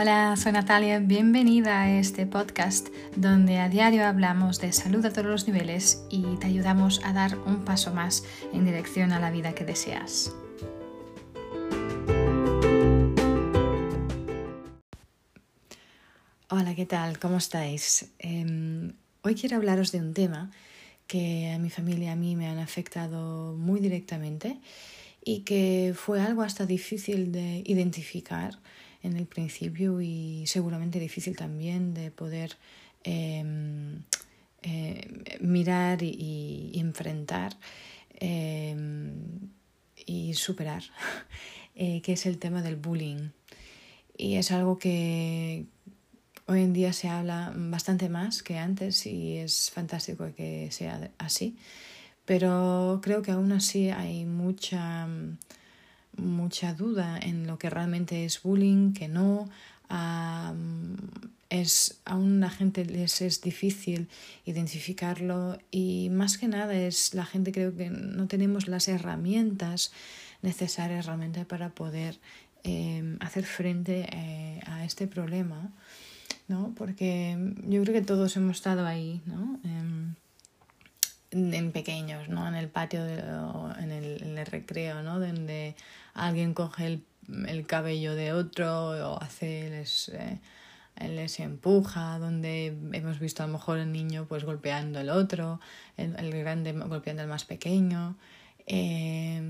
[0.00, 5.26] Hola, soy Natalia, bienvenida a este podcast donde a diario hablamos de salud a todos
[5.26, 8.22] los niveles y te ayudamos a dar un paso más
[8.52, 10.32] en dirección a la vida que deseas.
[16.48, 17.18] Hola, ¿qué tal?
[17.18, 18.12] ¿Cómo estáis?
[18.20, 18.92] Em,
[19.22, 20.52] hoy quiero hablaros de un tema
[21.08, 24.60] que a mi familia, a mí me han afectado muy directamente
[25.24, 28.60] y que fue algo hasta difícil de identificar
[29.02, 32.56] en el principio y seguramente difícil también de poder
[33.04, 34.02] em,
[34.62, 37.56] eh, mirar y, enfrentar
[38.18, 39.50] em,
[40.06, 40.82] y superar,
[41.74, 43.30] eh, que es el tema del bullying.
[44.16, 45.66] Y es algo que
[46.46, 51.56] hoy en día se habla bastante más que antes y es fantástico que sea así,
[52.24, 55.06] pero creo que aún así hay mucha
[56.18, 59.48] mucha duda en lo que realmente es bullying, que no.
[61.50, 64.08] es, aún la gente les es difícil
[64.44, 69.92] identificarlo y más que nada es la gente creo que no tenemos las herramientas
[70.42, 72.18] necesarias realmente para poder
[72.64, 75.70] em, hacer frente eh, a este problema,
[76.48, 76.74] ¿no?
[76.76, 79.58] Porque yo creo que todos hemos estado ahí, ¿no?
[79.64, 80.14] Em,
[81.30, 82.48] en pequeños, ¿no?
[82.48, 85.20] En el patio en, el, en, el, recreo, ¿no?
[85.20, 85.76] Donde
[86.14, 87.04] alguien coge el,
[87.46, 90.40] el cabello de otro o hace les, eh,
[91.00, 95.60] les empuja, donde hemos visto a lo mejor el niño pues golpeando al otro,
[95.96, 98.16] el, el grande golpeando al más pequeño,
[98.66, 99.42] eh,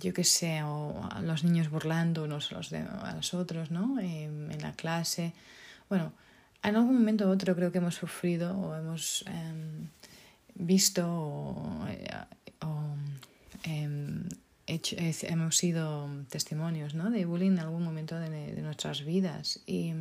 [0.00, 4.00] yo qué sé, o los niños burlando unos a los, de, a los otros, ¿no?
[4.00, 5.32] Eh, en la clase.
[5.88, 6.12] Bueno,
[6.62, 9.88] en algún momento u otro creo que hemos sufrido o hemos em,
[10.54, 11.86] visto o,
[12.60, 12.96] o
[13.64, 14.28] em,
[14.66, 17.10] hemos sido testimonios ¿no?
[17.10, 19.60] de bullying en algún momento de, nuestras vidas.
[19.66, 19.92] Y,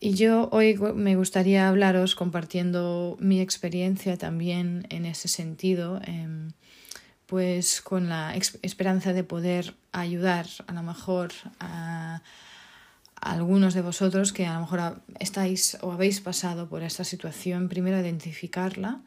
[0.00, 6.50] y, yo hoy me gustaría hablaros compartiendo mi experiencia también en ese sentido, eh,
[7.26, 12.22] pues con la esperanza de poder ayudar a lo mejor a
[13.22, 17.98] algunos de vosotros que a lo mejor estáis o habéis pasado por esta situación, primero
[17.98, 19.00] identificarla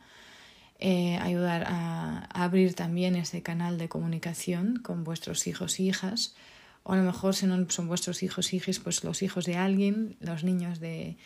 [0.80, 6.36] eh, ayudar a, abrir también ese canal de comunicación con vuestros hijos e hijas,
[6.84, 9.56] o a lo mejor si no son vuestros hijos e hijas, pues los hijos de
[9.56, 11.18] alguien, los niños de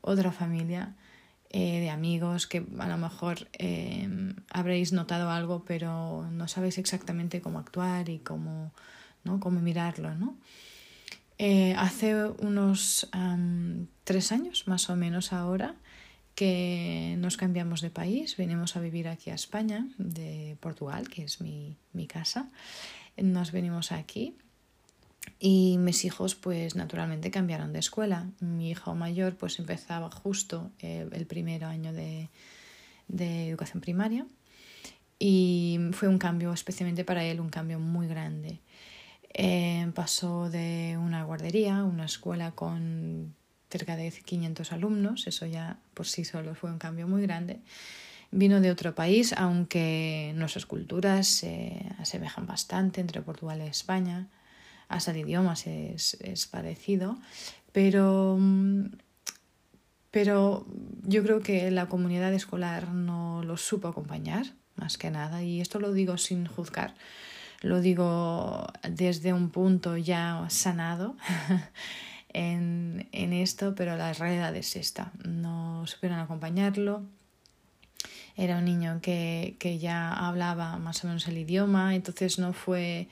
[0.00, 0.94] otra familia,
[1.50, 4.08] eh, de amigos, que a lo mejor eh,
[4.50, 8.72] habréis notado algo, pero no sabéis exactamente cómo actuar y cómo,
[9.24, 9.40] ¿no?
[9.40, 10.14] cómo mirarlo.
[10.14, 10.36] ¿no?
[11.38, 13.08] Hace unos
[14.04, 15.74] tres años, más o menos ahora,
[16.34, 21.40] que nos cambiamos de país, venimos a vivir aquí a España, de Portugal, que es
[21.40, 22.50] mi, mi casa.
[23.16, 24.36] Nos venimos aquí
[25.38, 28.28] y mis hijos pues naturalmente cambiaron de escuela.
[28.40, 32.30] Mi hijo mayor pues empezaba justo eh, el primer año de,
[33.08, 34.26] de educación primaria
[35.18, 38.60] y fue un cambio especialmente para él, un cambio muy grande.
[39.36, 43.34] Eh, pasó de una guardería, una escuela con
[43.68, 47.58] cerca de 500 alumnos, eso ya por sí solo fue un cambio muy grande.
[48.30, 54.28] Vino de otro país, aunque nuestras culturas se asemejan bastante entre Portugal y España,
[54.88, 57.18] hasta el idioma es, es parecido,
[57.72, 58.38] pero,
[60.12, 60.66] pero
[61.02, 64.46] yo creo que la comunidad escolar no lo supo acompañar,
[64.76, 66.94] más que nada, y esto lo digo sin juzgar,
[67.64, 71.16] lo digo desde un punto ya sanado
[72.28, 75.12] en, en esto, pero la realidad es esta.
[75.24, 77.02] No supieron acompañarlo.
[78.36, 83.08] Era un niño que, que ya hablaba más o menos el idioma, entonces no fue,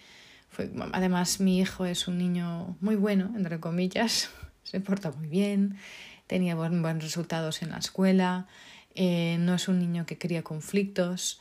[0.51, 0.71] fue...
[0.93, 4.31] Además, mi hijo es un niño muy bueno, entre comillas,
[4.65, 5.79] se porta muy bien,
[6.27, 8.49] tenía buenos resultados en la escuela,
[8.95, 11.41] eh, no es un niño que cría conflictos.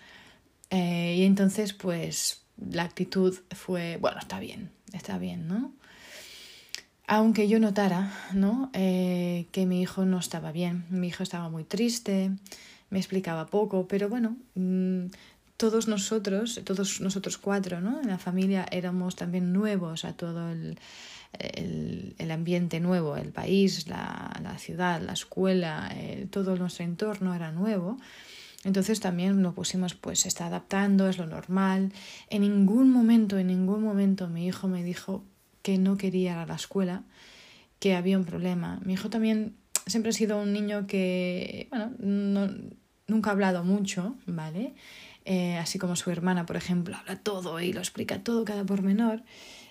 [0.70, 5.74] Eh, y entonces, pues, la actitud fue, bueno, está bien, está bien, ¿no?
[7.12, 8.70] aunque yo notara ¿no?
[8.72, 12.32] Eh, que mi hijo no estaba bien, mi hijo estaba muy triste,
[12.90, 15.08] me explicaba poco, pero bueno, mm,
[15.58, 18.00] todos nosotros, todos nosotros cuatro, ¿no?
[18.00, 20.80] en la familia éramos también nuevos a todo el,
[21.38, 25.94] el, ambiente nuevo, el país, la, la ciudad, la escuela,
[26.30, 27.98] todo nuestro entorno era nuevo.
[28.64, 31.92] Entonces también nos pusimos, pues se está adaptando, es lo normal.
[32.30, 35.24] En ningún momento, en ningún momento mi hijo me dijo,
[35.62, 37.04] que no quería ir a la escuela,
[37.80, 38.80] que había un problema.
[38.84, 39.56] Mi hijo también
[39.86, 42.50] siempre ha sido un niño que, bueno, no,
[43.08, 44.74] nunca ha hablado mucho, ¿vale?
[45.26, 49.24] eh, así como su hermana, por ejemplo, habla todo y lo explica todo, cada pormenor,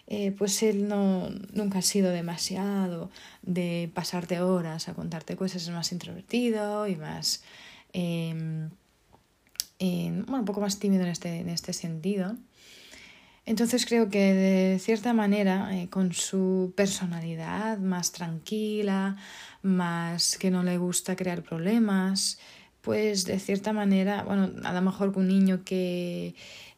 [0.07, 3.11] eh, pues él no, nunca ha sido demasiado
[3.43, 7.43] de pasarte horas a contarte cosas, es más introvertido y más,
[9.81, 12.37] bueno, un poco más tímido en este, en este sentido.
[13.47, 19.17] Entonces creo que de cierta manera, eh, con su personalidad más tranquila,
[19.63, 22.39] más que no le gusta crear problemas,
[22.81, 26.35] pues de cierta manera, bueno, a lo mejor un niño que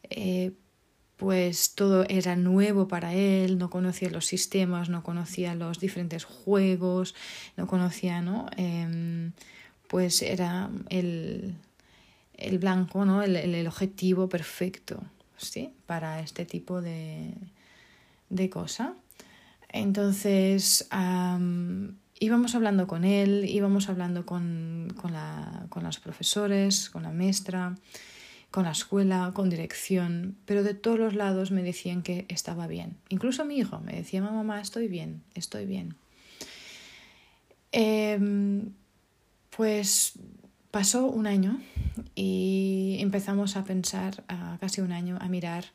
[0.09, 0.53] eh,
[1.17, 7.13] pues todo era nuevo para él, no conocía los sistemas, no conocía los diferentes juegos,
[7.55, 8.47] no conocía, ¿no?
[8.57, 9.33] Em,
[9.87, 11.55] pues era el,
[12.35, 13.21] el blanco, ¿no?
[13.23, 15.03] El, el, objetivo perfecto,
[15.37, 15.73] ¿sí?
[15.85, 17.33] Para este tipo de,
[18.29, 18.95] de cosa.
[19.69, 20.87] Entonces,
[22.19, 27.75] íbamos hablando con él, íbamos hablando con, con, la, con los profesores, con la maestra,
[28.51, 32.97] con la escuela, con dirección, pero de todos los lados me decían que estaba bien.
[33.09, 35.95] Incluso mi hijo me decía, mamá, estoy bien, estoy bien.
[37.71, 38.73] Em,
[39.49, 40.13] pues
[40.73, 41.61] pasó un año
[42.15, 44.23] y empezamos a pensar,
[44.59, 45.65] casi un año, a mirar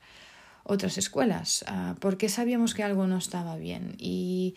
[0.65, 1.65] otras escuelas,
[2.01, 4.57] porque sabíamos que algo no estaba bien y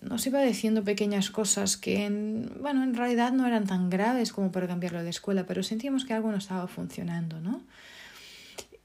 [0.00, 4.52] nos iba diciendo pequeñas cosas que en, bueno, en realidad no eran tan graves como
[4.52, 7.60] para cambiarlo de escuela, pero sentíamos que algo no estaba funcionando, ¿no?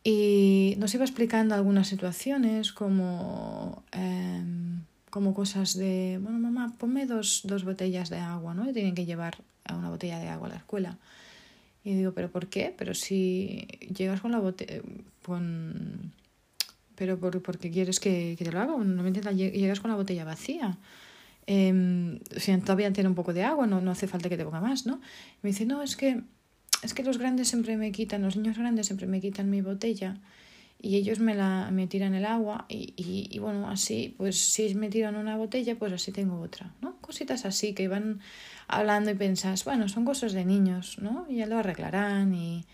[0.04, 7.42] Y nos iba explicando algunas situaciones como, em, como cosas de, bueno, mamá, ponme dos,
[7.44, 8.74] dos botellas de agua, ¿no?
[8.74, 9.38] Tienen que llevar
[9.75, 10.98] una botella de agua a la escuela.
[11.84, 12.74] Y digo, ¿pero por qué?
[12.78, 14.81] Pero si llegas con la botella,
[15.24, 16.12] con
[16.96, 18.75] pero por, porque quieres que, que, te lo haga.
[18.75, 20.78] Normalmente llegas con la botella vacía.
[21.46, 24.60] Eh, si todavía tiene un poco de agua, no, no hace falta que te ponga
[24.60, 25.00] más, ¿no?
[25.42, 26.22] me dice, no, es que,
[26.84, 30.18] es que los grandes siempre me quitan, los niños grandes siempre me quitan mi botella
[30.80, 34.75] y ellos me, la, me tiran el agua y, y, y, bueno, así, pues si
[34.75, 36.98] me tiran una botella, pues así tengo otra, ¿no?
[36.98, 38.19] Cositas así que van
[38.68, 41.25] hablando y pensas, bueno, son cosas de niños, ¿no?
[41.30, 42.66] Y ya lo arreglarán y,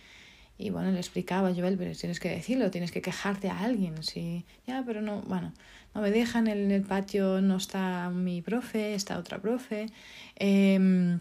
[0.58, 4.04] y bueno, le explicaba yo, él, pero tienes que decirlo, tienes que quejarte a alguien.
[4.04, 5.54] Sí, ya, pero no, bueno,
[5.94, 9.88] no me dejan, en el patio no está mi profe, está otra profe.
[10.36, 11.20] Eh,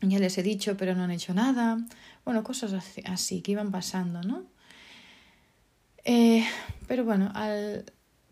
[0.00, 1.78] ya les he dicho, pero no han hecho nada.
[2.24, 2.72] Bueno, cosas
[3.04, 4.44] así, que iban pasando, ¿no?
[6.04, 6.44] Eh,
[6.86, 7.84] pero bueno, al,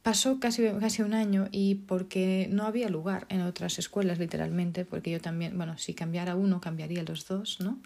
[0.03, 5.11] pasó casi, casi un año y porque no había lugar en otras escuelas, literalmente, porque
[5.11, 7.79] yo también, bueno, si cambiara uno, cambiaría los dos, ¿no?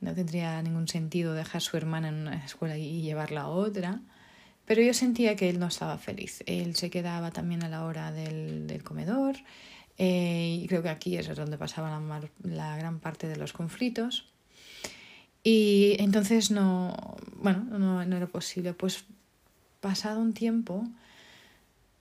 [0.00, 4.00] no tendría ningún sentido dejar a su hermana en una escuela y llevarla a otra.
[4.64, 6.42] Pero yo sentía que él no estaba feliz.
[6.46, 9.36] Él se quedaba también a la hora del, del comedor
[9.96, 14.26] eh, y creo que aquí es donde pasaba la, la, gran parte de los conflictos.
[15.42, 18.74] Y entonces no, bueno, no, no era posible.
[18.74, 19.04] Pues
[19.80, 20.84] pasado un tiempo,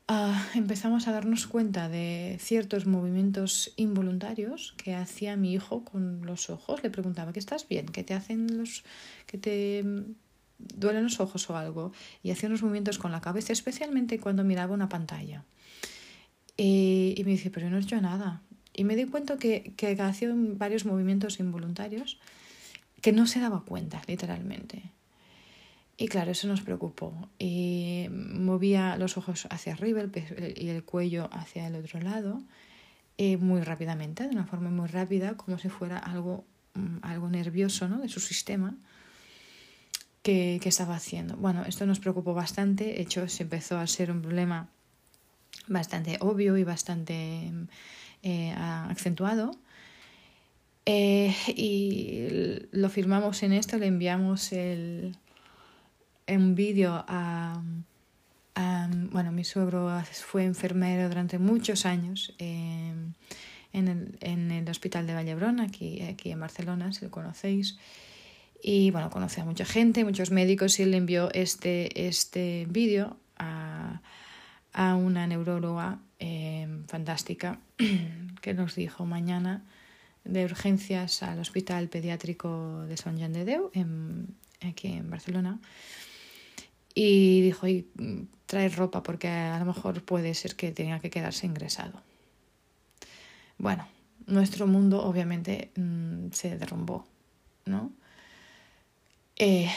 [0.10, 6.50] Uh, empezamos a darnos cuenta de ciertos movimientos involuntarios que hacía mi hijo con los
[6.50, 6.82] ojos.
[6.82, 7.88] Le preguntaba, ¿qué estás bien?
[7.88, 8.86] ¿Qué te hacen los...
[9.26, 9.84] que te
[10.60, 11.92] duelen los ojos o algo?
[12.24, 15.44] Y hacía unos movimientos con la cabeza, especialmente cuando miraba una pantalla.
[16.56, 18.42] Y, me dice, pero no he hecho nada.
[18.74, 22.18] Y me di cuenta que, que hacía varios movimientos involuntarios
[23.02, 24.84] que no se daba cuenta, literalmente.
[25.98, 27.30] Y claro, eso nos preocupó.
[27.40, 30.04] Y movía los ojos hacia arriba
[30.56, 32.44] y el cuello hacia el otro lado
[33.18, 36.46] eh, muy rápidamente, de una forma muy rápida, como si fuera algo,
[36.76, 37.98] mm, algo nervioso ¿no?
[37.98, 38.76] de su sistema
[40.22, 41.36] que, que estaba haciendo.
[41.36, 42.86] Bueno, esto nos preocupó bastante.
[42.86, 44.70] De hecho, se empezó a ser un problema
[45.68, 47.52] bastante obvio y bastante
[48.24, 49.52] eh, acentuado.
[50.86, 52.28] Eh, y
[52.72, 55.18] lo firmamos en esto, le enviamos el,
[56.28, 57.62] un vídeo a,
[59.12, 63.16] Bueno, mi suegro fue enfermero durante muchos años en,
[63.74, 67.78] el, en, el, hospital de Vallebrón, aquí, aquí en Barcelona, si lo conocéis.
[68.62, 74.02] Y bueno, conoce a mucha gente, muchos médicos, y le envió este, este vídeo a,
[74.74, 77.60] a una neuróloga eh, fantástica
[78.42, 79.64] que nos dijo mañana
[80.24, 85.60] de urgencias al Hospital Pediátrico de Sant Jean de en, aquí en Barcelona,
[87.00, 87.86] y dijo, y
[88.48, 92.02] trae ropa porque a lo mejor puede ser que tenga que quedarse ingresado.
[93.60, 93.88] Bueno,
[94.26, 97.06] nuestro mundo obviamente mm, se derrumbó,
[97.66, 97.92] ¿no?
[99.36, 99.70] Eh,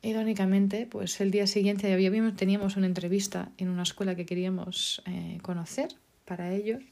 [0.00, 5.36] irónicamente, pues el día siguiente habíamos, teníamos una entrevista en una escuela que queríamos eh,
[5.42, 6.82] conocer para ellos.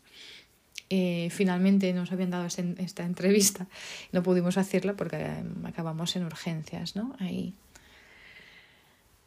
[0.91, 3.69] Eh, finalmente nos habían dado esta entrevista.
[4.13, 5.27] No pudimos hacerla porque
[5.65, 7.17] acabamos en urgencias, ¿no?
[7.19, 7.55] Ahí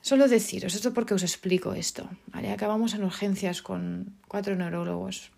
[0.03, 2.09] Solo deciros, esto porque os explico esto.
[2.33, 5.31] Acabamos en urgencias con cuatro neurólogos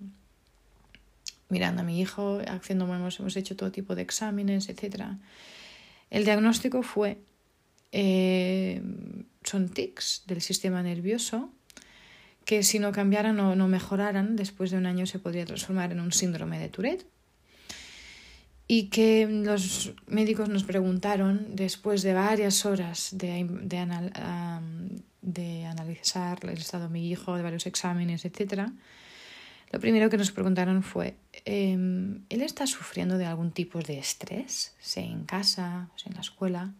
[1.50, 5.06] mirando a mi hijo, haciendo, hemos, hemos hecho todo tipo de exámenes, etc.
[6.10, 7.22] El diagnóstico fue,
[7.92, 8.82] eh,
[9.44, 11.52] son tics del sistema nervioso
[12.44, 16.00] que si no cambiaran o no mejoraran, después de un año se podría transformar en
[16.00, 17.06] un síndrome de Tourette.
[18.68, 23.88] Y que los médicos nos preguntaron, después de varias horas de, de,
[25.22, 28.70] de analizar el estado de mi hijo, de varios exámenes, etc.,
[29.72, 34.74] lo primero que nos preguntaron fue, em, ¿él está sufriendo de algún tipo de estrés?
[34.80, 36.74] Sea en casa, sea en la escuela.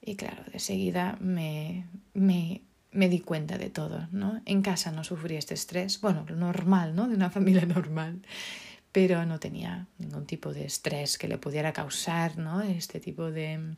[0.00, 4.40] Y claro, de seguida me, me, me di cuenta de todo, ¿no?
[4.46, 7.06] En casa no sufría este estrés, bueno, normal, ¿no?
[7.06, 8.22] De una familia normal,
[8.92, 12.62] pero no tenía ningún tipo de estrés que le pudiera causar, ¿no?
[12.62, 13.76] Este tipo de,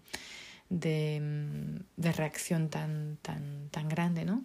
[0.68, 4.44] de, de reacción tan, tan, tan grande, ¿no?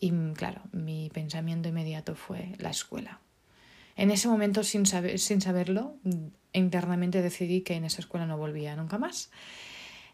[0.00, 3.20] Y claro, mi pensamiento inmediato fue la escuela.
[3.96, 5.96] En ese momento, sin, saber, sin saberlo,
[6.52, 9.30] internamente decidí que en esa escuela no volvía nunca más.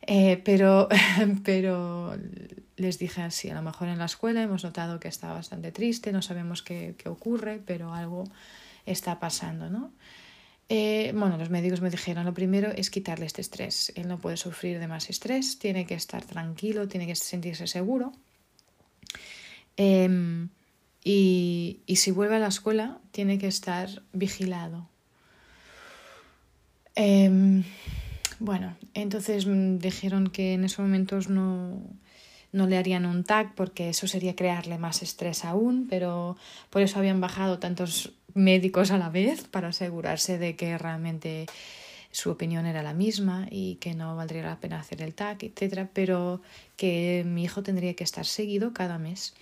[0.03, 0.89] Eh, pero,
[1.45, 2.17] pero
[2.77, 6.13] les dije así, a lo mejor en la escuela hemos notado que está bastante triste,
[6.13, 8.25] no sabemos qué, qué ocurre, pero algo
[8.91, 9.93] está pasando, ¿no?
[10.69, 13.93] Eh, bueno, los médicos me dijeron, lo primero es quitarle este estrés.
[13.97, 18.13] Él no puede sufrir de más estrés, tiene que estar tranquilo, tiene que sentirse seguro.
[19.77, 20.51] Em,
[21.03, 24.89] y, si vuelve a la escuela, tiene que estar vigilado.
[26.97, 27.63] Eh,
[28.41, 31.83] bueno, entonces mm, dijeron que en esos momentos no,
[32.53, 36.37] no le harían un tag porque eso sería crearle más estrés aún, pero
[36.71, 41.47] por eso habían bajado tantos médicos a la vez para asegurarse de que realmente
[42.11, 45.91] su opinión era la misma y que no valdría la pena hacer el TAC, etcétera,
[45.93, 46.41] pero
[46.77, 49.35] que mi hijo tendría que estar seguido cada mes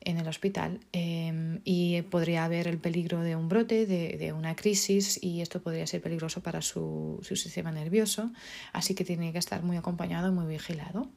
[0.00, 4.56] en el hospital em, y podría haber el peligro de un brote, de, de, una
[4.56, 8.32] crisis y esto podría ser peligroso para su, su sistema nervioso,
[8.72, 11.08] así que tiene que estar muy acompañado y muy vigilado.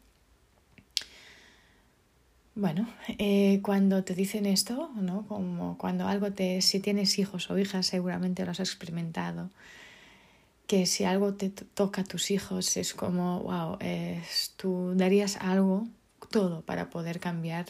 [2.56, 5.26] Bueno, eh, cuando te dicen esto, ¿no?
[5.28, 9.50] Como cuando algo te, si tienes hijos o hijas, seguramente lo has experimentado
[10.68, 15.88] que si algo te toca a tus hijos es como, wow, es, tú darías algo,
[16.30, 17.66] todo, para poder cambiar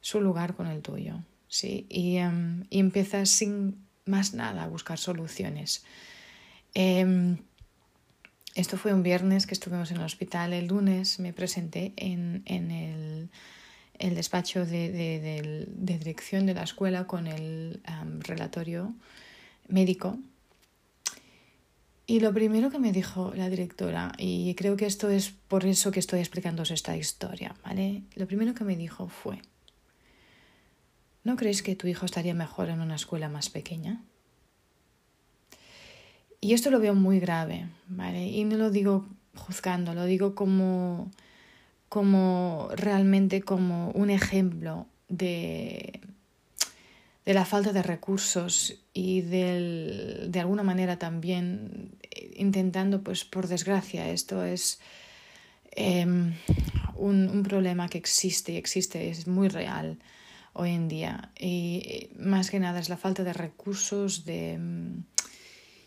[0.00, 1.86] su lugar con el tuyo, ¿sí?
[1.88, 5.84] Y, em, y empiezas sin más nada a buscar soluciones.
[6.74, 7.36] Eh,
[8.54, 12.70] esto fue un viernes que estuvimos en el hospital, el lunes me presenté en, en
[12.70, 13.30] el,
[13.98, 17.80] el, despacho de, de, de, de, dirección de la escuela con el
[18.20, 18.94] relatorio
[19.68, 20.18] médico
[22.06, 25.90] y lo primero que me dijo la directora, y creo que esto es por eso
[25.90, 28.02] que estoy explicándoos esta historia, ¿vale?
[28.14, 29.40] Lo primero que me dijo fue,
[31.22, 34.02] ¿no crees que tu hijo estaría mejor en una escuela más pequeña?
[36.42, 38.26] Y esto lo veo muy grave, ¿vale?
[38.26, 41.10] Y no lo digo juzgando, lo digo como,
[41.94, 46.00] como realmente como un ejemplo de,
[47.24, 51.92] de la falta de recursos y del, de alguna manera también
[52.34, 54.80] intentando, pues por desgracia, esto es
[55.70, 56.34] eh, un,
[56.96, 60.00] un, problema que existe y existe, es muy real
[60.52, 61.30] hoy en día.
[61.38, 64.58] Y más que nada es la falta de recursos de,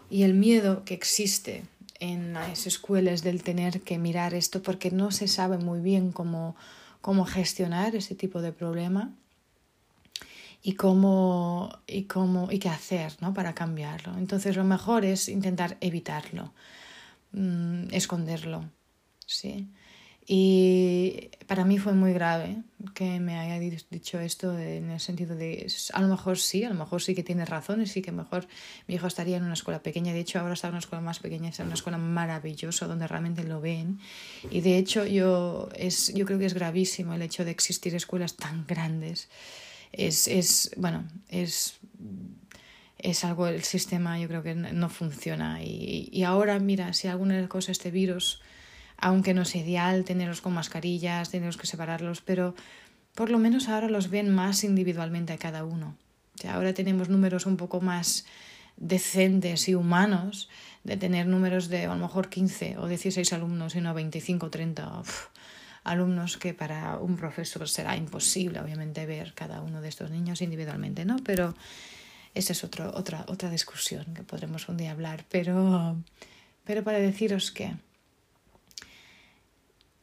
[0.10, 1.66] y el miedo que existe
[2.00, 6.56] en las escuelas del tener que mirar esto porque no se sabe muy bien cómo,
[7.02, 9.14] cómo gestionar ese tipo de problema
[10.62, 13.34] y cómo y cómo y qué hacer ¿no?
[13.34, 14.18] para cambiarlo.
[14.18, 16.54] Entonces lo mejor es intentar evitarlo,
[17.32, 18.70] mmm, esconderlo.
[19.26, 19.70] ¿sí?
[20.30, 22.58] Y para mí fue muy grave
[22.94, 26.76] que me haya dicho esto en el sentido de, a lo mejor sí, a lo
[26.76, 28.46] mejor sí que tiene razón y sí que mejor
[28.88, 30.12] mi hijo estaría en una escuela pequeña.
[30.12, 33.44] De hecho, ahora está en una escuela más pequeña, está una escuela maravillosa donde realmente
[33.44, 34.00] lo ven.
[34.52, 38.36] Y de hecho, yo, es, yo creo que es gravísimo el hecho de existir escuelas
[38.36, 39.30] tan grandes
[39.92, 41.78] es, es bueno, es,
[42.98, 45.64] es algo, el sistema yo creo que no funciona.
[45.64, 48.42] Y, y ahora, mira, si alguna cosa este virus,
[48.98, 52.56] aunque no es ideal tenerlos con mascarillas, tenerlos que separarlos, pero
[53.16, 55.96] por lo menos ahora los ven más individualmente a cada uno.
[56.48, 58.26] Ahora tenemos números un poco más
[58.78, 60.50] decentes y humanos
[60.84, 64.50] de tener números de a lo mejor 15 o 16 alumnos y no 25 o
[64.50, 65.02] 30
[65.84, 71.06] alumnos que para un profesor será imposible, obviamente, ver cada uno de estos niños individualmente,
[71.06, 71.18] ¿no?
[71.24, 71.56] Pero
[72.36, 75.26] esa es otra, otra discusión que podremos un día hablar.
[75.30, 75.98] Pero,
[76.64, 77.74] pero para deciros que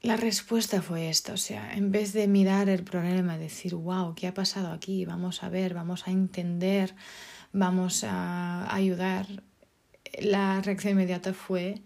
[0.04, 4.26] la respuesta fue esta, o sea, en vez de mirar el problema, decir, wow, ¿qué
[4.26, 5.06] ha pasado aquí?
[5.06, 6.94] Vamos a ver, vamos a entender,
[7.52, 9.26] vamos a ayudar,
[10.20, 11.82] la reacción inmediata fue,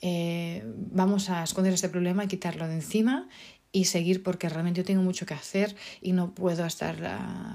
[0.00, 3.28] eh, vamos a esconder este problema quitarlo de encima
[3.72, 6.96] y seguir porque realmente yo tengo mucho que hacer y no puedo estar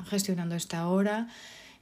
[0.07, 1.29] gestionando esta hora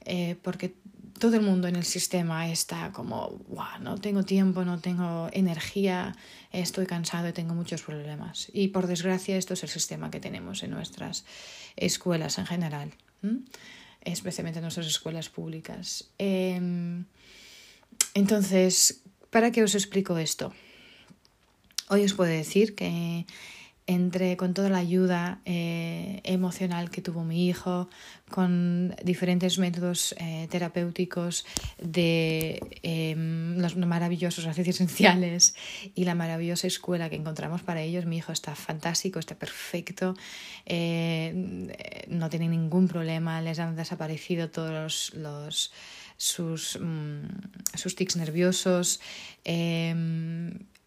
[0.06, 0.74] eh, porque
[1.18, 3.40] todo el mundo en el sistema está como,
[3.80, 6.16] no tengo tiempo, no tengo energía,
[6.52, 8.48] estoy cansado y tengo muchos problemas.
[8.52, 11.24] Y por desgracia esto es el sistema que tenemos en nuestras
[11.76, 12.92] escuelas en general,
[14.00, 16.10] especialmente en nuestras escuelas públicas.
[16.18, 17.04] Em,
[18.14, 20.52] entonces, ¿para qué os explico esto?
[21.88, 23.26] Hoy os puedo decir que
[23.86, 27.88] entre con toda la ayuda eh, emocional que tuvo mi hijo,
[28.30, 31.44] con diferentes métodos eh, terapéuticos
[31.78, 35.54] de em, los maravillosos aceites esenciales
[35.94, 38.06] y la maravillosa escuela que encontramos para ellos.
[38.06, 40.14] Mi hijo está fantástico, está perfecto,
[40.64, 45.72] eh, no tiene ningún problema, les han desaparecido todos los,
[46.16, 47.26] sus, mm,
[47.74, 49.00] sus tics nerviosos.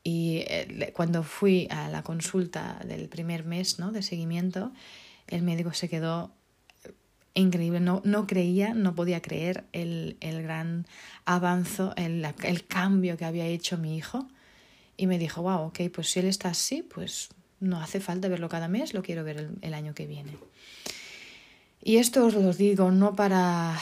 [0.08, 3.92] Y eh, cuando fui a la consulta del primer mes ¿no?
[3.92, 4.72] de seguimiento,
[5.28, 6.32] el médico se quedó
[7.34, 7.82] increíble.
[7.82, 10.88] No, no creía, no podía creer el, el gran
[11.26, 14.30] avance, el, el, cambio que había hecho mi hijo.
[14.96, 17.28] Y me dijo, wow, ok, pues si él está así, pues
[17.60, 20.38] no hace falta verlo cada mes, lo quiero ver el, el año que viene.
[21.84, 23.78] Y esto os lo digo no para,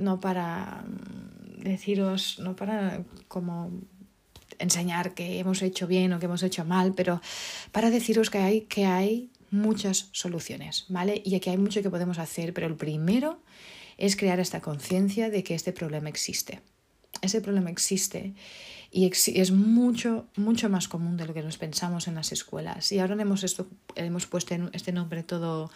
[0.00, 0.82] no para
[1.58, 3.70] deciros, no para como
[4.58, 7.20] enseñar que hemos hecho bien o que hemos hecho mal, pero
[7.72, 11.22] para deciros que hay, que hay muchas soluciones, ¿vale?
[11.24, 13.40] Y aquí hay mucho que podemos hacer, pero el primero
[13.96, 16.60] es crear esta conciencia de que este problema existe.
[17.20, 18.34] Ese problema existe
[18.90, 22.92] y es mucho, mucho más común de lo que nos pensamos en las escuelas.
[22.92, 25.70] Y ahora hemos, esto, hemos puesto este nombre todo,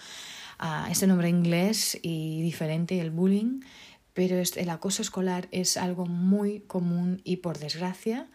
[0.60, 3.60] uh, este nombre inglés y diferente, el bullying,
[4.14, 8.28] pero el acoso escolar es algo muy común y por desgracia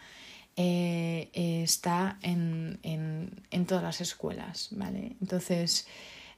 [0.59, 5.15] eh, está en, en, en, todas las escuelas, ¿vale?
[5.21, 5.87] Entonces,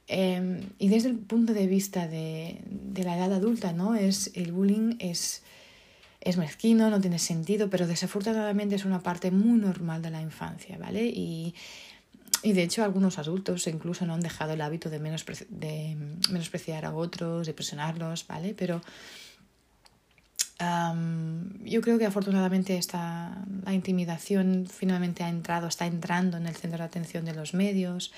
[0.09, 3.95] eh, y desde el punto de vista de, de, la edad adulta, ¿no?
[3.95, 5.43] Es, el bullying es,
[6.19, 10.77] es mezquino, no tiene sentido, pero desafortunadamente es una parte muy normal de la infancia,
[10.77, 11.05] ¿vale?
[11.05, 11.55] Y,
[12.43, 17.47] y de hecho algunos adultos incluso no han dejado el hábito de menospreciar a otros,
[17.47, 18.53] de presionarlos, ¿vale?
[18.53, 18.81] Pero
[20.59, 26.79] yo creo que afortunadamente esta, la intimidación finalmente ha entrado, está entrando en el centro
[26.79, 28.11] de atención de los medios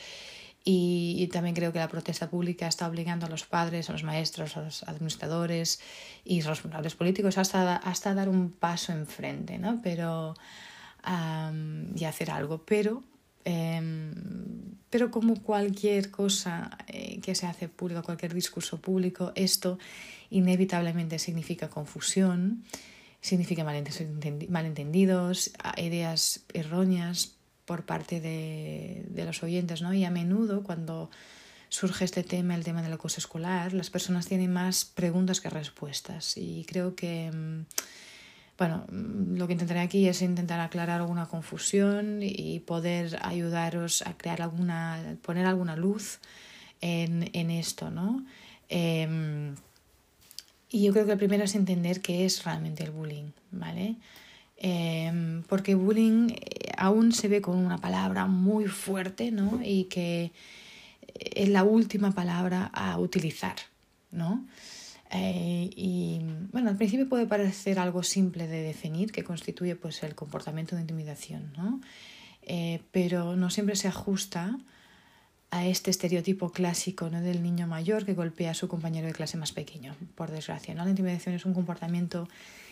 [0.64, 4.58] y, también creo que la protesta pública está obligando a los padres, a los maestros,
[4.58, 5.82] a los administradores
[6.24, 9.80] y responsables políticos hasta, hasta dar un paso enfrente, ¿no?
[9.82, 10.36] Pero,
[11.96, 12.64] y hacer algo.
[12.64, 13.04] Pero
[13.44, 14.14] Em,
[14.90, 19.80] pero como cualquier cosa eh, que se hace público, cualquier discurso público, esto
[20.32, 22.64] inevitablemente significa confusión,
[23.20, 29.94] significa malentendidos, ideas erróneas por parte de, los oyentes, ¿no?
[29.94, 31.12] Y a menudo cuando
[31.70, 36.36] surge este tema, el tema del acoso escolar, las personas tienen más preguntas que respuestas.
[36.38, 37.66] Y creo que em,
[38.58, 44.18] bueno, mm, lo que intentaré aquí es intentar aclarar alguna confusión y poder ayudaros a
[44.18, 46.20] crear alguna, poner alguna luz
[46.82, 48.26] en, esto, ¿no?
[48.70, 49.54] Eh,
[50.72, 53.98] y yo creo que el primero es entender qué es realmente el bullying, ¿vale?
[54.58, 59.60] Eh, porque bullying eh, aún se ve con una palabra muy fuerte, ¿no?
[59.64, 60.32] Y que
[61.14, 63.56] es la última palabra a utilizar,
[64.12, 64.46] ¿no?
[65.12, 66.22] Eh, y
[66.54, 70.82] bueno, al principio puede parecer algo simple de definir, que constituye pues, el comportamiento de
[70.82, 71.82] intimidación, ¿no?
[72.44, 74.58] Eh, pero no siempre se ajusta
[75.52, 77.22] a este estereotipo clásico ¿no?
[77.22, 80.74] del niño mayor que golpea a su compañero de clase más pequeño, por desgracia.
[80.74, 80.86] ¿no?
[80.86, 82.28] La intimidación es un comportamiento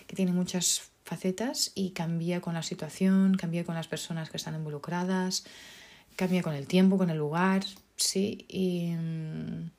[0.07, 4.55] que tiene muchas facetas y cambia con la situación, cambia con las personas que están
[4.55, 5.43] involucradas,
[6.15, 7.63] cambia con el tiempo, con el lugar,
[7.97, 9.71] sí, y, mm,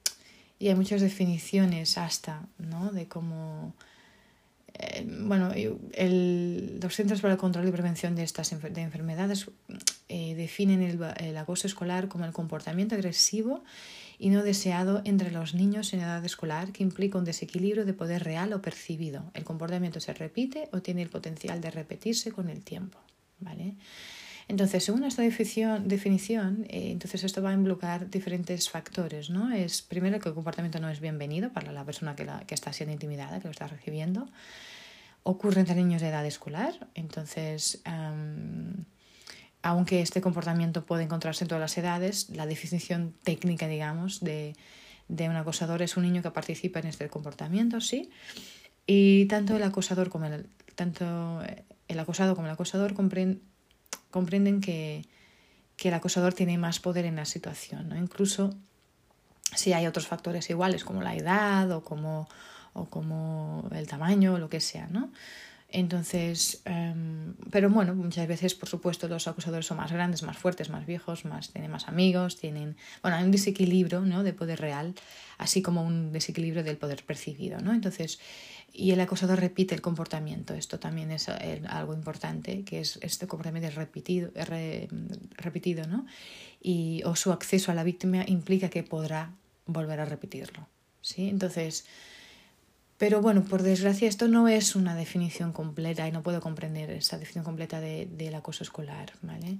[0.58, 2.92] y hay muchas definiciones hasta, ¿no?
[2.92, 3.74] De cómo...
[4.82, 9.50] Eh, bueno, el, los Centros para el Control y Prevención de estas de enfermedades
[10.08, 13.62] eh, definen el, el acoso escolar como el comportamiento agresivo
[14.18, 18.24] y no deseado entre los niños en edad escolar que implica un desequilibrio de poder
[18.24, 19.30] real o percibido.
[19.34, 22.98] El comportamiento se repite o tiene el potencial de repetirse con el tiempo.
[23.40, 23.74] ¿vale?
[24.48, 29.52] Entonces, según esta definición, eh, entonces esto va a involucrar diferentes factores, ¿no?
[29.52, 32.72] Es primero que el comportamiento no es bienvenido para la persona que, la, que está
[32.72, 34.28] siendo intimidada, que lo está recibiendo.
[35.22, 37.82] Ocurre entre niños de edad escolar, entonces
[39.62, 44.56] aunque este comportamiento puede encontrarse en todas las edades, la definición técnica, digamos, de,
[45.08, 48.10] de un acosador es un niño que participa en este comportamiento, sí.
[48.86, 51.42] Y tanto el acosador como el, tanto
[51.88, 53.42] el acosado como el acosador comprenden,
[54.10, 55.04] comprenden que,
[55.76, 57.96] que el acosador tiene más poder en la situación, ¿no?
[57.96, 58.54] Incluso
[59.54, 62.28] si hay otros factores iguales como la edad o como,
[62.72, 65.10] o como el tamaño o lo que sea, ¿no?
[65.72, 70.68] Entonces, em, pero bueno, muchas veces, por supuesto, los acusadores son más grandes, más fuertes,
[70.68, 74.24] más viejos, más, tienen más amigos, tienen, bueno, hay un desequilibrio ¿no?
[74.24, 74.94] de poder real,
[75.38, 77.72] así como un desequilibrio del poder percibido, ¿no?
[77.72, 78.18] Entonces,
[78.72, 83.26] y el acosador repite el comportamiento, esto también es eh, algo importante, que es este
[83.28, 84.32] comportamiento repetido,
[85.36, 86.06] repetido, ¿no?
[86.60, 89.32] Y, o su acceso a la víctima implica que podrá
[89.66, 90.66] volver a repetirlo,
[91.00, 91.28] ¿sí?
[91.28, 91.86] Entonces,
[93.00, 97.16] pero bueno, por desgracia esto no es una definición completa y no puedo comprender esa
[97.16, 99.14] definición completa de, del acoso escolar.
[99.22, 99.56] ¿vale?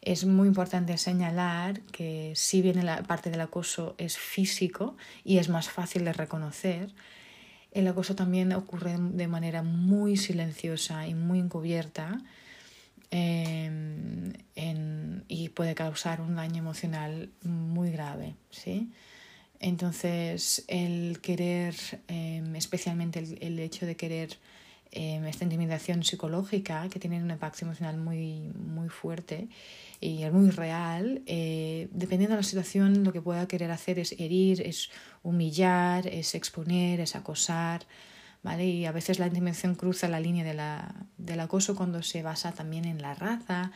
[0.00, 5.48] Es muy importante señalar que si bien la parte del acoso es físico y es
[5.48, 6.92] más fácil de reconocer,
[7.70, 12.18] el acoso también ocurre de manera muy silenciosa y muy encubierta
[13.12, 14.32] em,
[15.28, 18.34] y puede causar un daño emocional muy grave.
[18.50, 18.90] ¿sí?
[19.62, 21.76] Entonces, el querer,
[22.08, 24.38] em, especialmente el, hecho de querer
[24.90, 29.48] em, esta intimidación psicológica, que tiene un impacto emocional muy, muy fuerte
[30.00, 34.12] y es muy real, eh, dependiendo de la situación, lo que pueda querer hacer es
[34.18, 34.90] herir, es
[35.22, 37.86] humillar, es exponer, es acosar.
[38.42, 38.66] ¿Vale?
[38.66, 42.50] Y a veces la intimidación cruza la línea de la, del acoso cuando se basa
[42.50, 43.70] también en la raza,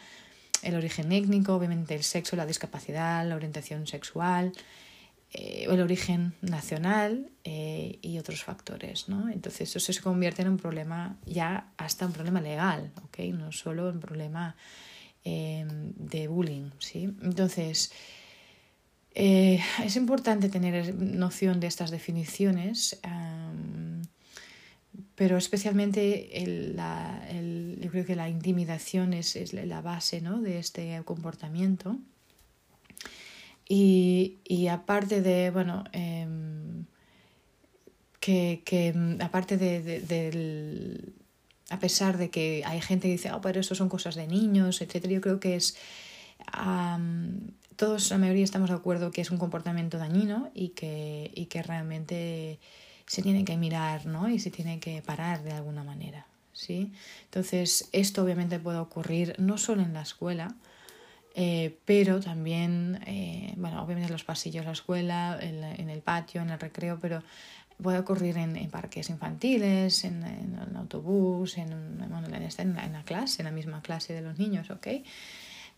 [0.63, 4.53] el origen étnico, obviamente el sexo, la discapacidad, la orientación sexual,
[5.33, 9.09] eh, el origen nacional eh, y otros factores.
[9.09, 9.29] ¿no?
[9.29, 12.93] Entonces eso se convierte en un problema ya hasta un problema legal,
[13.33, 14.57] no solo un problema
[15.25, 16.71] em, de bullying.
[16.79, 17.11] ¿sí?
[17.23, 17.91] Entonces
[19.15, 23.01] eh, es importante tener noción de estas definiciones.
[25.17, 30.41] pero especialmente el, la, el, yo creo que la intimidación es, es la base ¿no?
[30.41, 31.99] de este comportamiento.
[33.69, 36.85] Y, y aparte de, bueno, em,
[38.21, 41.15] que, que, em, aparte de, de, del,
[41.71, 44.81] a pesar de que hay gente que dice, oh, pero eso son cosas de niños,
[44.81, 45.77] etcétera, yo creo que es,
[47.77, 51.63] todos, la mayoría estamos de acuerdo que es un comportamiento dañino y que, y que
[51.63, 52.61] realmente
[53.07, 54.29] se tiene que mirar, ¿no?
[54.29, 56.93] Y se tiene que parar de alguna manera, ¿sí?
[57.25, 60.55] Entonces, esto obviamente puede ocurrir no solo en la escuela,
[61.39, 66.41] eh, pero también, eh, bueno, obviamente en los pasillos de la escuela, en, el patio,
[66.41, 67.23] en el recreo, pero
[67.83, 73.53] puede ocurrir en, parques infantiles, en, en el autobús, en, en, la clase, en la
[73.53, 74.87] misma clase de los niños, ¿ok?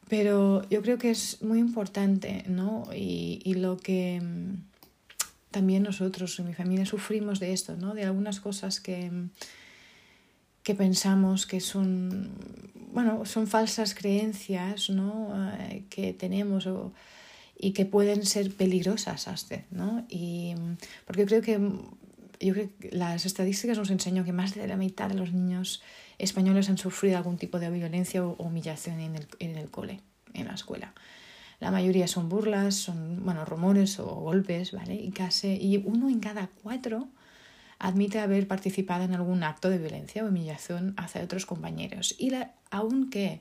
[0.08, 2.84] Pero yo creo que es muy importante, ¿no?
[2.94, 4.62] Y, y lo que mm,
[5.50, 7.94] también nosotros en mi familia sufrimos de esto, ¿no?
[7.94, 9.10] De algunas cosas que
[10.68, 12.28] que pensamos que son,
[12.92, 15.33] bueno, son falsas creencias ¿no?
[15.61, 16.92] Eh, que tenemos o,
[17.59, 20.04] y que pueden ser peligrosas hasta, ¿no?
[20.11, 20.54] Y,
[21.07, 21.59] porque creo que,
[22.38, 25.81] yo creo las estadísticas nos enseñan que más de la mitad de los niños
[26.18, 30.02] españoles han sufrido algún tipo de violencia o humillación en el, en el cole,
[30.35, 30.92] en la escuela.
[31.61, 34.96] La mayoría son burlas, son bueno, rumores o golpes, ¿vale?
[34.96, 37.09] Y casi y uno en cada cuatro
[37.78, 42.14] admite haber participado en algún acto de violencia o humillación hacia otros compañeros.
[42.18, 43.40] Y la, aunque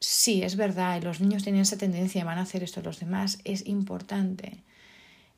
[0.00, 3.38] sí, es verdad, los niños tienen esa tendencia y van a hacer esto los demás,
[3.44, 4.62] es importante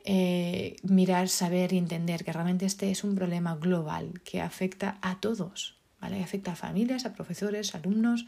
[0.04, 5.20] eh, mirar, saber y entender que realmente este es un problema global que afecta a
[5.20, 6.22] todos, ¿vale?
[6.22, 8.26] Afecta a familias, a profesores, alumnos,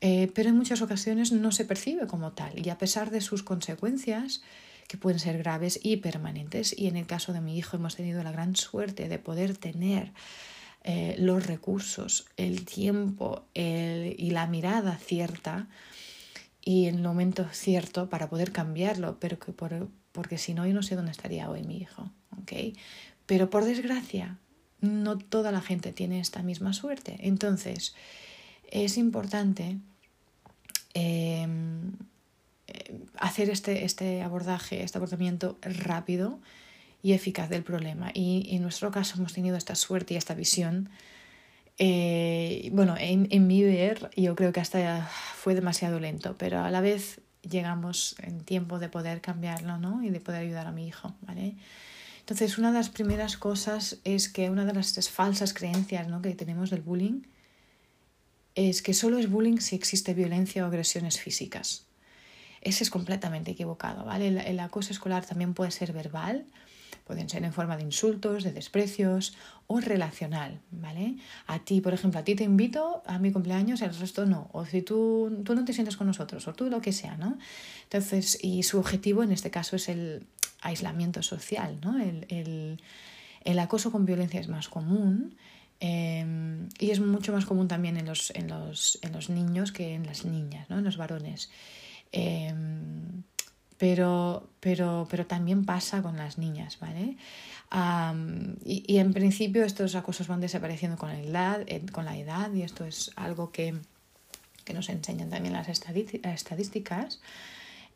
[0.00, 3.42] eh, pero en muchas ocasiones no se percibe como tal y a pesar de sus
[3.42, 4.42] consecuencias,
[4.88, 6.74] que pueden ser graves y permanentes.
[6.76, 10.12] Y en el caso de mi hijo hemos tenido la gran suerte de poder tener
[10.82, 15.68] eh, los recursos, el tiempo y la mirada cierta
[16.60, 20.82] y el momento cierto para poder cambiarlo, pero que por, porque si no yo no
[20.82, 22.10] sé dónde estaría hoy mi hijo.
[22.42, 22.74] ¿okay?
[23.26, 24.38] Pero por desgracia,
[24.80, 27.16] no toda la gente tiene esta misma suerte.
[27.20, 27.94] Entonces,
[28.70, 29.78] es importante
[30.94, 31.46] eh,
[33.18, 36.40] hacer este, este abordaje, este abordamiento rápido
[37.02, 38.10] y eficaz del problema.
[38.14, 40.88] Y, en nuestro caso hemos tenido esta suerte y esta visión.
[41.78, 46.70] Eh, bueno, en, en, mi ver, yo creo que hasta fue demasiado lento, pero a
[46.70, 50.02] la vez llegamos en tiempo de poder cambiarlo ¿no?
[50.02, 51.14] y de poder ayudar a mi hijo.
[51.22, 51.56] ¿vale?
[52.20, 56.22] Entonces, una de las primeras cosas es que una de las falsas creencias ¿no?
[56.22, 57.22] que tenemos del bullying
[58.54, 61.86] es que solo es bullying si existe violencia o agresiones físicas.
[62.64, 64.28] Ese es completamente equivocado, ¿vale?
[64.28, 66.46] El, acoso escolar también puede ser verbal,
[67.06, 71.16] pueden ser en forma de insultos, de desprecios o relacional, ¿vale?
[71.46, 74.64] A ti, por ejemplo, a ti te invito a mi cumpleaños, el resto no, o
[74.64, 77.38] si tú, tú no te sientes con nosotros, o tú lo que sea, ¿no?
[77.84, 80.26] Entonces, y su objetivo en este caso es el
[80.62, 82.00] aislamiento social, ¿no?
[82.00, 82.82] El, el,
[83.44, 85.36] el acoso con violencia es más común,
[85.80, 89.94] Em, y es mucho más común también en los, en los, en los niños que
[89.94, 90.78] en las niñas, ¿no?
[90.78, 91.50] en los varones.
[92.16, 93.24] Em,
[93.76, 97.16] pero, pero, pero también pasa con las niñas, ¿vale?
[98.64, 102.62] y, y, en principio estos acosos van desapareciendo con la edad, con la edad y
[102.62, 103.74] esto es algo que,
[104.64, 107.20] que nos enseñan también las estadísticas.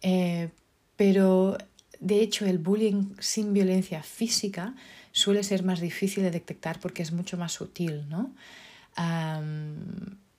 [0.03, 0.49] Eh,
[0.97, 1.57] pero
[2.01, 4.75] de hecho el bullying sin violencia física
[5.13, 8.35] suele ser más difícil de detectar porque es mucho más sutil, ¿no?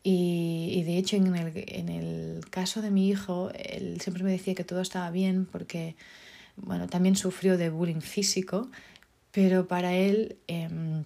[0.04, 4.56] Y, de hecho en el, en el, caso de mi hijo, él siempre me decía
[4.56, 5.96] que todo estaba bien porque,
[6.56, 8.70] bueno, también sufrió de bullying físico,
[9.32, 11.04] pero para él, em,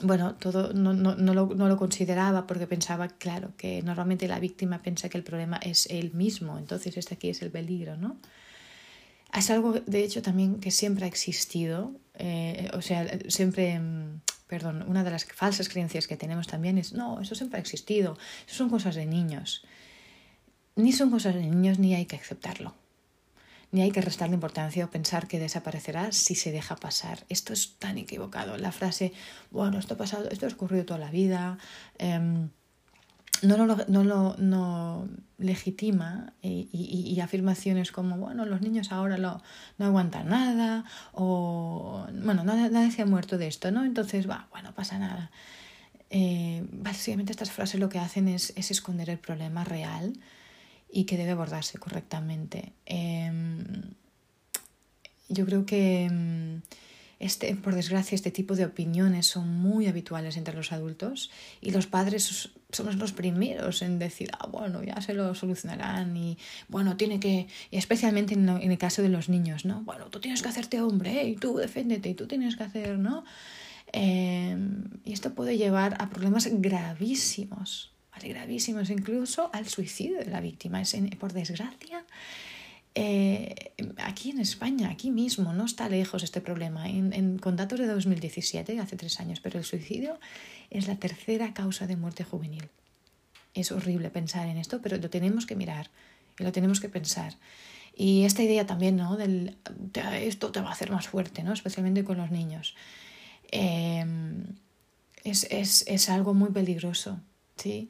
[0.00, 4.40] bueno, todo no, no, no, lo, no, lo, consideraba porque pensaba, claro, que normalmente la
[4.40, 8.16] víctima piensa que el problema es él mismo, entonces este aquí es el peligro, ¿no?
[9.36, 11.92] Es algo, de hecho, también que siempre ha existido.
[12.14, 14.03] Eh, o sea, siempre, mm,
[14.54, 18.16] perdón, una de las falsas creencias que tenemos también es, no, eso siempre ha existido,
[18.46, 19.64] eso son cosas de niños.
[20.76, 22.72] Ni son cosas de niños ni hay que aceptarlo.
[23.72, 27.24] Ni hay que restarle importancia o pensar que desaparecerá si se deja pasar.
[27.28, 28.56] Esto es tan equivocado.
[28.56, 29.12] La frase,
[29.50, 31.58] bueno, esto ha pasado, esto ha ocurrido toda la vida.
[31.98, 32.50] Em,
[33.44, 39.42] no lo, no lo no legitima y, y, afirmaciones como, bueno, los niños ahora lo,
[39.78, 43.84] no aguantan nada o, bueno, nadie, se ha muerto de esto, ¿no?
[43.84, 45.30] Entonces, va, bueno, pasa nada.
[46.10, 50.18] Eh, básicamente estas frases lo que hacen es, es, esconder el problema real
[50.90, 52.72] y que debe abordarse correctamente.
[52.86, 53.64] Em,
[55.28, 56.62] yo creo que em,
[57.18, 61.86] este, por desgracia, este tipo de opiniones son muy habituales entre los adultos y los
[61.86, 67.20] padres somos los primeros en decir, ah, bueno, ya se lo solucionarán y, bueno, tiene
[67.20, 69.82] que, y especialmente en, el caso de los niños, ¿no?
[69.82, 73.24] Bueno, tú tienes que hacerte hombre y tú defiéndete y tú tienes que hacer, ¿no?
[73.92, 78.28] Em, y esto puede llevar a problemas gravísimos, ¿vale?
[78.28, 80.80] Gravísimos, incluso al suicidio de la víctima.
[80.80, 82.04] Es por desgracia,
[82.94, 86.88] eh, aquí en España, aquí mismo, no está lejos este problema.
[86.88, 90.18] En, con datos de 2017, hace tres años, pero el suicidio
[90.70, 92.68] es la tercera causa de muerte juvenil.
[93.52, 95.90] Es horrible pensar en esto, pero lo tenemos que mirar
[96.38, 97.36] y lo tenemos que pensar.
[97.96, 99.16] Y esta idea también, ¿no?
[99.16, 99.56] Del,
[100.20, 101.52] esto te va a hacer más fuerte, ¿no?
[101.52, 102.74] Especialmente con los niños.
[103.50, 104.44] Em,
[105.22, 107.20] es, es, es, algo muy peligroso,
[107.56, 107.88] ¿sí?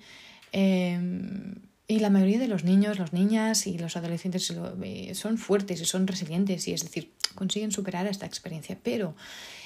[0.53, 1.55] Em,
[1.87, 4.51] y la mayoría de los niños, las niñas y los adolescentes
[4.83, 8.79] eh, son fuertes y son resilientes y es decir, consiguen superar esta experiencia.
[8.83, 9.15] Pero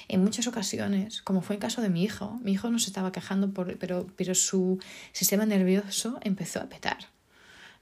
[0.09, 3.13] en muchas ocasiones, como fue el caso de mi hijo, mi hijo no se estaba
[3.13, 4.79] quejando, por, pero, pero su
[5.13, 6.97] sistema nervioso empezó a petar.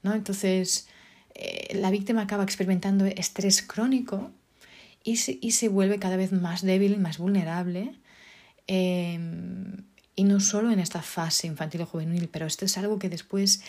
[0.04, 0.14] ¿no?
[0.14, 0.88] Entonces,
[1.34, 4.30] eh, la víctima acaba experimentando estrés crónico
[5.02, 7.94] y se, y se vuelve cada vez más débil y más vulnerable.
[8.68, 13.08] Em, y no solo en esta fase infantil o juvenil, pero esto es algo que
[13.08, 13.62] después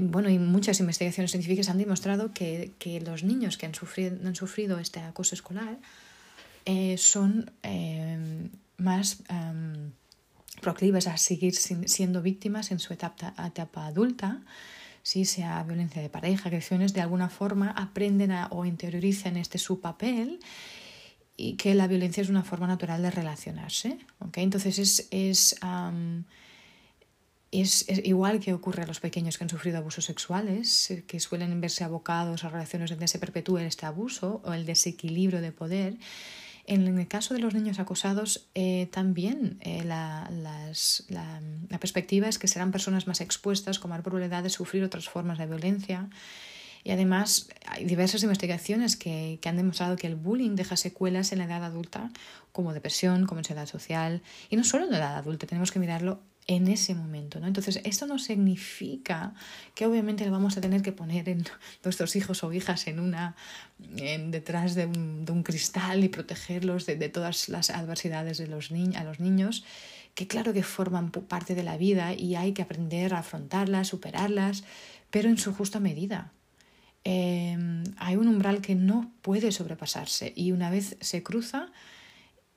[0.00, 4.34] bueno, y muchas investigaciones científicas han demostrado que, que los niños que han sufrido, han
[4.34, 5.78] sufrido este acoso escolar
[6.66, 9.92] eh, son eh, más um,
[10.60, 14.42] proclives a seguir siendo víctimas en su etapa, etapa adulta,
[15.02, 19.80] si sea violencia de pareja, agresiones, de alguna forma aprenden a, o interiorizan este su
[19.80, 20.40] papel
[21.36, 23.98] y que la violencia es una forma natural de relacionarse.
[24.18, 24.44] ¿okay?
[24.44, 25.56] Entonces es, es
[27.52, 31.60] es, igual que ocurre a los pequeños que han sufrido abusos sexuales, eh, que suelen
[31.60, 35.96] verse abocados a relaciones donde se perpetúe este abuso o el desequilibrio de poder.
[36.66, 41.40] En el caso de los niños acosados, eh, también eh, la, las, la,
[41.80, 45.46] perspectiva es que serán personas más expuestas con más probabilidad de sufrir otras formas de
[45.46, 46.08] violencia.
[46.82, 51.38] Y además hay diversas investigaciones que, que, han demostrado que el bullying deja secuelas en
[51.38, 52.10] la edad adulta,
[52.52, 56.20] como depresión, como ansiedad social, y no solo en la edad adulta, tenemos que mirarlo
[56.46, 57.38] en ese momento.
[57.38, 57.46] ¿no?
[57.46, 59.34] Entonces, esto no significa
[59.74, 61.44] que obviamente le vamos a tener que poner en
[61.84, 63.36] nuestros hijos o hijas en una,
[63.96, 68.96] en, detrás de un, cristal y protegerlos de, de, todas las adversidades de los ni
[68.96, 69.64] a los niños,
[70.14, 74.64] que claro que forman parte de la vida y hay que aprender a afrontarlas, superarlas,
[75.10, 76.32] pero en su justa medida.
[77.04, 77.56] Eh,
[77.96, 81.68] hay un umbral que no puede sobrepasarse y una vez se cruza,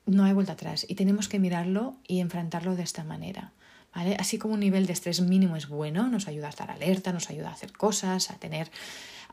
[0.06, 3.53] no hay vuelta atrás y tenemos que mirarlo y enfrentarlo de esta manera.
[3.95, 4.15] ¿vale?
[4.19, 7.29] Así como un nivel de estrés mínimo es bueno, nos ayuda a estar alerta, nos
[7.29, 8.69] ayuda a hacer cosas, a tener,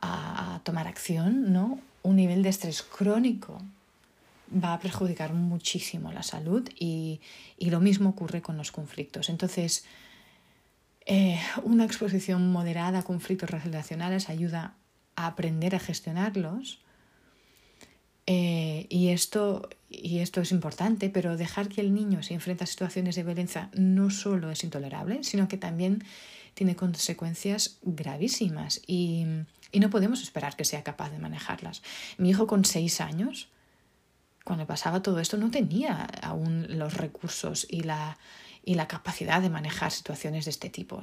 [0.01, 1.79] a, tomar acción, ¿no?
[2.03, 3.61] Un nivel de estrés crónico
[4.51, 7.21] va a perjudicar muchísimo la salud y,
[7.57, 9.29] y lo mismo ocurre con los conflictos.
[9.29, 9.85] Entonces,
[11.05, 14.75] eh, una exposición moderada a conflictos relacionales ayuda
[15.15, 16.79] aprender a gestionarlos.
[18.27, 22.67] Eh, y, esto, y esto es importante, pero dejar que el niño se enfrente a
[22.67, 26.03] situaciones de violencia no solo es intolerable, sino que también
[26.53, 29.25] tiene consecuencias gravísimas y,
[29.71, 31.81] y no podemos esperar que sea capaz de manejarlas.
[32.17, 33.49] Mi hijo con seis años,
[34.43, 38.17] cuando pasaba todo esto, no tenía aún los recursos y la,
[38.63, 41.01] y la capacidad de manejar situaciones de este tipo.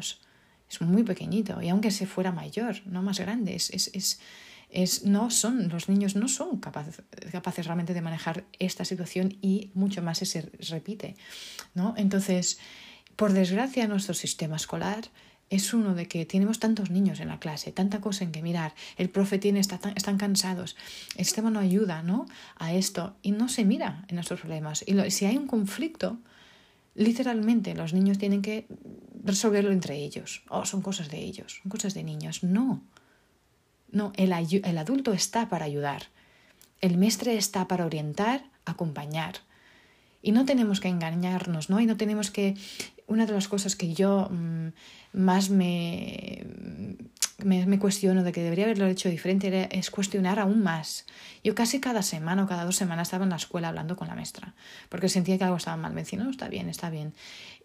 [0.71, 4.21] Es muy pequeñito y aunque se fuera mayor, no más grande, es, es,
[4.71, 7.03] es, no son, los niños no son capaces,
[7.33, 11.17] capaces realmente de manejar esta situación y mucho más se repite.
[11.75, 11.95] ¿no?
[11.97, 12.59] Entonces,
[13.17, 15.09] por desgracia, nuestro sistema escolar
[15.51, 18.75] es uno de que tenemos tantos niños en la clase, tanta cosa en que mirar,
[18.97, 20.77] el profe tiene, está están cansados,
[21.17, 22.27] el sistema no ayuda ¿no?
[22.57, 24.85] a esto y no se mira en nuestros problemas.
[24.87, 26.19] Y si hay un conflicto,
[26.99, 28.67] literalmente los niños tienen que
[29.25, 30.43] resolverlo entre ellos.
[30.49, 32.43] Oh, son cosas de ellos, son cosas de niños.
[32.43, 32.83] No.
[33.91, 36.03] No, el, el adulto está para ayudar.
[36.81, 39.37] El maestre está para orientar, acompañar.
[40.23, 41.81] Y no tenemos que engañarnos, ¿no?
[41.81, 42.57] Y no tenemos que...
[43.07, 44.69] Una de las cosas que yo mm,
[45.15, 46.45] más me,
[47.45, 51.07] me, cuestiono de que debería haberlo hecho diferente es cuestionar aún más.
[51.45, 54.15] Yo casi cada semana o cada dos semanas estaba en la escuela hablando con la
[54.15, 54.55] maestra,
[54.89, 55.93] porque sentía que algo estaba mal.
[55.95, 57.15] Me decía, no, está bien, está bien.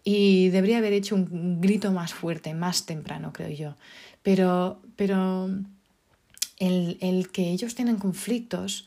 [0.04, 3.76] Y debería haber hecho un grito más fuerte, más temprano, creo yo.
[4.22, 5.50] Pero, pero
[6.58, 8.86] el, el que ellos tienen conflictos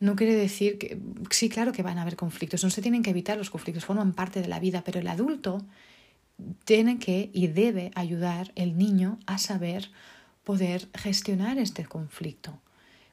[0.00, 0.98] no quiere decir que,
[1.30, 4.14] sí, claro que van a haber conflictos, no se tienen que evitar los conflictos, forman
[4.14, 5.64] parte de la vida, pero el adulto
[6.64, 9.90] tiene que y debe ayudar el niño a saber
[10.44, 12.60] poder gestionar este conflicto.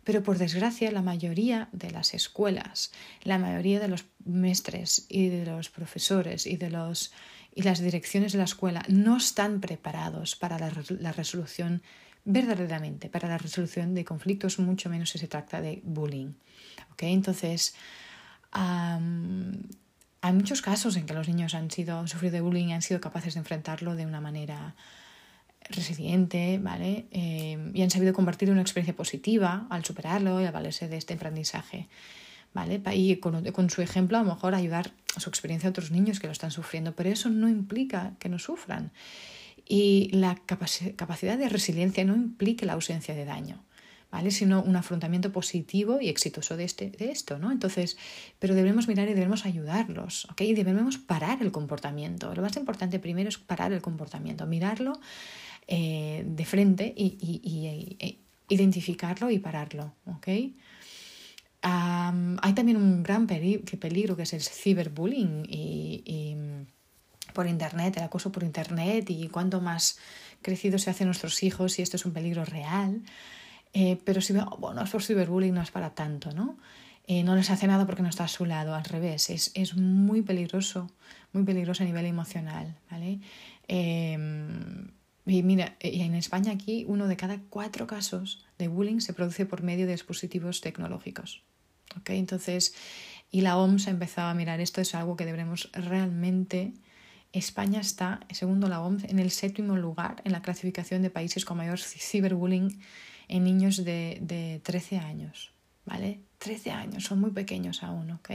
[0.03, 2.91] Pero por desgracia, la mayoría de las escuelas,
[3.23, 7.11] la mayoría de los maestres y de los profesores y de los
[7.53, 10.69] y las direcciones de la escuela no están preparados para la,
[11.11, 11.81] resolución
[12.23, 16.33] verdaderamente, para la resolución de conflictos, mucho menos si se trata de bullying.
[16.93, 17.11] ¿Okay?
[17.11, 17.75] Entonces,
[18.51, 23.01] hay muchos casos en que los niños han sido sufrido de bullying y han sido
[23.01, 24.75] capaces de enfrentarlo de una manera
[25.69, 27.05] resiliente, ¿vale?
[27.11, 30.97] Eh, y han sabido convertirlo en una experiencia positiva al superarlo y al valerse de
[30.97, 31.87] este aprendizaje,
[32.53, 32.81] ¿vale?
[32.93, 36.19] Y con, con, su ejemplo a lo mejor ayudar a su experiencia a otros niños
[36.19, 38.91] que lo están sufriendo, pero eso no implica que no sufran.
[39.67, 43.63] Y la capacidad de resiliencia no implica la ausencia de daño.
[44.11, 44.31] ¿vale?
[44.31, 47.37] sino un afrontamiento positivo y exitoso de, este, de esto.
[47.37, 47.51] ¿no?
[47.51, 47.97] Entonces,
[48.39, 50.41] pero debemos mirar y debemos ayudarlos, ¿ok?
[50.41, 52.33] Y debemos parar el comportamiento.
[52.33, 54.99] Lo más importante primero es parar el comportamiento, mirarlo
[55.71, 58.17] eh, de frente y, e
[58.49, 59.93] identificarlo y pararlo.
[60.17, 60.57] ¿okay?
[61.61, 66.35] hay también un gran peligro que es el ciberbullying y,
[67.35, 69.99] por internet, el acoso por internet y cuanto más
[70.41, 73.03] crecidos se hacen nuestros hijos y esto es un peligro real.
[73.73, 76.57] Eh, pero si bueno, es por ciberbullying, no es para tanto, ¿no?
[77.05, 79.75] Eh, no les hace nada porque no está a su lado, al revés, es, es
[79.75, 80.89] muy peligroso,
[81.31, 83.19] muy peligroso a nivel emocional, ¿vale?
[83.67, 84.17] Eh,
[85.29, 89.45] y mira, y en España aquí uno de cada cuatro casos de bullying se produce
[89.45, 91.43] por medio de dispositivos tecnológicos.
[92.05, 92.73] Entonces,
[93.31, 96.73] y la OMS ha empezado a mirar esto, es algo que debemos realmente...
[97.31, 101.57] España está, segundo la OMS, en el séptimo lugar en la clasificación de países con
[101.57, 102.81] mayor ciberbullying
[103.27, 105.53] en niños de, de 13 años.
[105.85, 106.19] ¿Vale?
[106.39, 108.29] 13 años, son muy pequeños aún, ¿ok?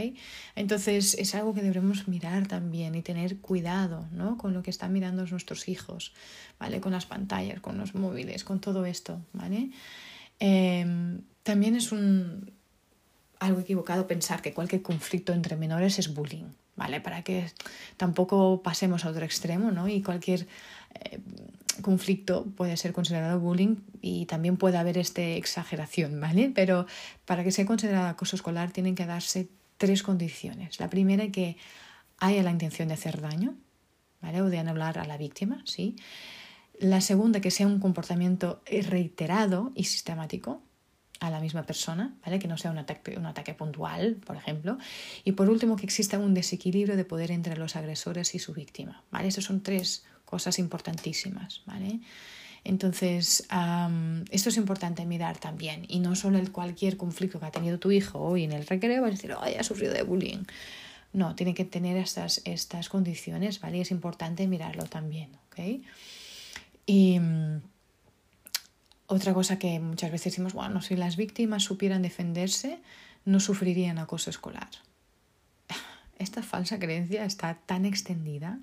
[0.54, 4.36] Entonces es algo que debemos mirar también y tener cuidado, ¿no?
[4.36, 6.12] Con lo que están mirando nuestros hijos,
[6.58, 6.80] ¿vale?
[6.80, 9.70] Con las pantallas, con los móviles, con todo esto, ¿vale?
[10.38, 12.52] Em, también es un,
[13.40, 17.00] algo equivocado pensar que cualquier conflicto entre menores es bullying, ¿vale?
[17.00, 17.50] Para que
[17.96, 19.88] tampoco pasemos a otro extremo, ¿no?
[19.88, 20.46] Y cualquier
[20.94, 21.20] eh,
[21.82, 26.52] conflicto puede ser considerado bullying y también puede haber esta exageración, ¿vale?
[26.54, 26.86] Pero
[27.24, 30.80] para que sea considerado acoso escolar tienen que darse tres condiciones.
[30.80, 31.56] La primera que
[32.18, 33.54] haya la intención de hacer daño,
[34.20, 34.42] ¿vale?
[34.42, 35.96] O de anular a la víctima, ¿sí?
[36.78, 40.62] La segunda, que sea un comportamiento reiterado y sistemático
[41.20, 42.38] a la misma persona, ¿vale?
[42.38, 44.78] Que no sea un ataque, un ataque puntual, por ejemplo.
[45.24, 49.04] Y por último, que exista un desequilibrio de poder entre los agresores y su víctima,
[49.10, 49.28] ¿vale?
[49.28, 52.00] Estos son tres cosas importantísimas, ¿vale?
[52.64, 53.46] Entonces,
[54.30, 57.90] esto es importante mirar también, y no solo el cualquier conflicto que ha tenido tu
[57.90, 60.44] hijo hoy en el recreo, vas a decir, ay, ha sufrido de bullying,
[61.12, 63.78] No, tiene que tener estas, estas condiciones, ¿vale?
[63.78, 65.84] Y es importante mirarlo también, ¿ok?
[66.86, 67.62] Y mm,
[69.06, 72.80] otra cosa que muchas veces decimos, bueno, si las víctimas supieran defenderse,
[73.26, 74.70] no sufrirían acoso escolar.
[76.18, 78.58] Esta falsa creencia está tan extendida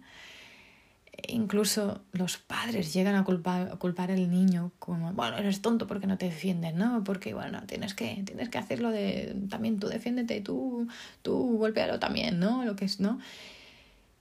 [1.28, 6.18] incluso los padres llegan a culpar, culpar al niño como, bueno, eres tonto porque no
[6.18, 7.03] te defiendes, ¿no?
[7.03, 10.88] Porque, bueno, tienes que, tienes que hacerlo de, también tú defiéndete, tú,
[11.22, 12.66] tú golpealo también, ¿no?
[12.66, 13.20] Lo que es, ¿no?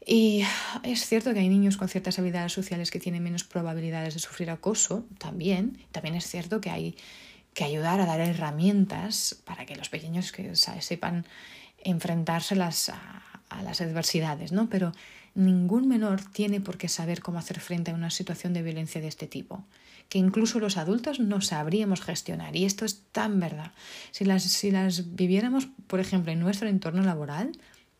[0.05, 0.43] Y
[0.83, 4.51] es cierto que hay niños con ciertas habilidades sociales que tienen menos probabilidades de sufrir
[4.51, 5.79] acoso, también.
[5.93, 6.97] También es cierto que hay
[7.55, 11.27] que ayudar a dar herramientas para que los pequeños que sepan
[11.85, 14.69] enfrentárselas a, a las adversidades, ¿no?
[14.69, 14.93] Pero
[15.35, 19.09] ningún menor tiene por qué saber cómo hacer frente a una situación de violencia de
[19.09, 19.65] este tipo,
[20.09, 22.57] que incluso los adultos no sabríamos gestionar.
[22.57, 23.73] Y esto es tan verdad.
[24.11, 27.53] Si las, si las viviéramos, por ejemplo, en nuestro entorno laboral,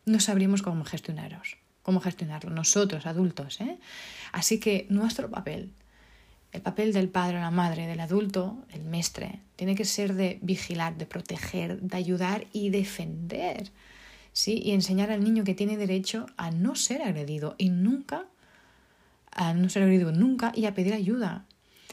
[0.07, 3.61] no sabríamos cómo gestionarlos, cómo gestionarlo nosotros, adultos.
[3.61, 3.79] ¿eh?
[4.33, 5.73] Así que nuestro papel,
[6.53, 10.39] el papel del padre o la madre, del adulto, el mestre, tiene que ser de
[10.43, 13.71] vigilar, de proteger, de ayudar y defender
[14.33, 14.61] ¿sí?
[14.65, 18.27] Y enseñar al niño que tiene derecho a no ser agredido y nunca,
[19.31, 21.45] a no ser agredido nunca y a pedir ayuda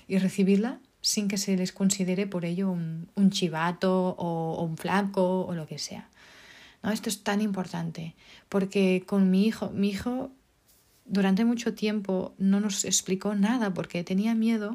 [0.07, 5.53] y recibirla sin que se les considere por ello un, chivato o, un flaco o
[5.53, 6.09] lo que sea.
[6.83, 6.91] ¿No?
[6.91, 8.15] Esto es tan importante
[8.49, 10.31] porque con mi hijo, mi hijo
[11.05, 14.73] durante mucho tiempo no nos explicó nada porque tenía miedo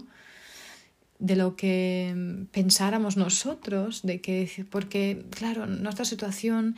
[1.23, 6.75] de lo que pensáramos nosotros, de que, porque, claro, nuestra situación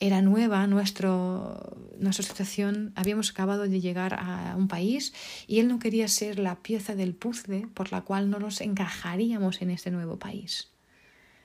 [0.00, 5.12] era nueva nuestro, nuestra situación, habíamos acabado de llegar a un país
[5.46, 9.60] y él no quería ser la pieza del puzzle por la cual no nos encajaríamos
[9.60, 10.68] en este nuevo país.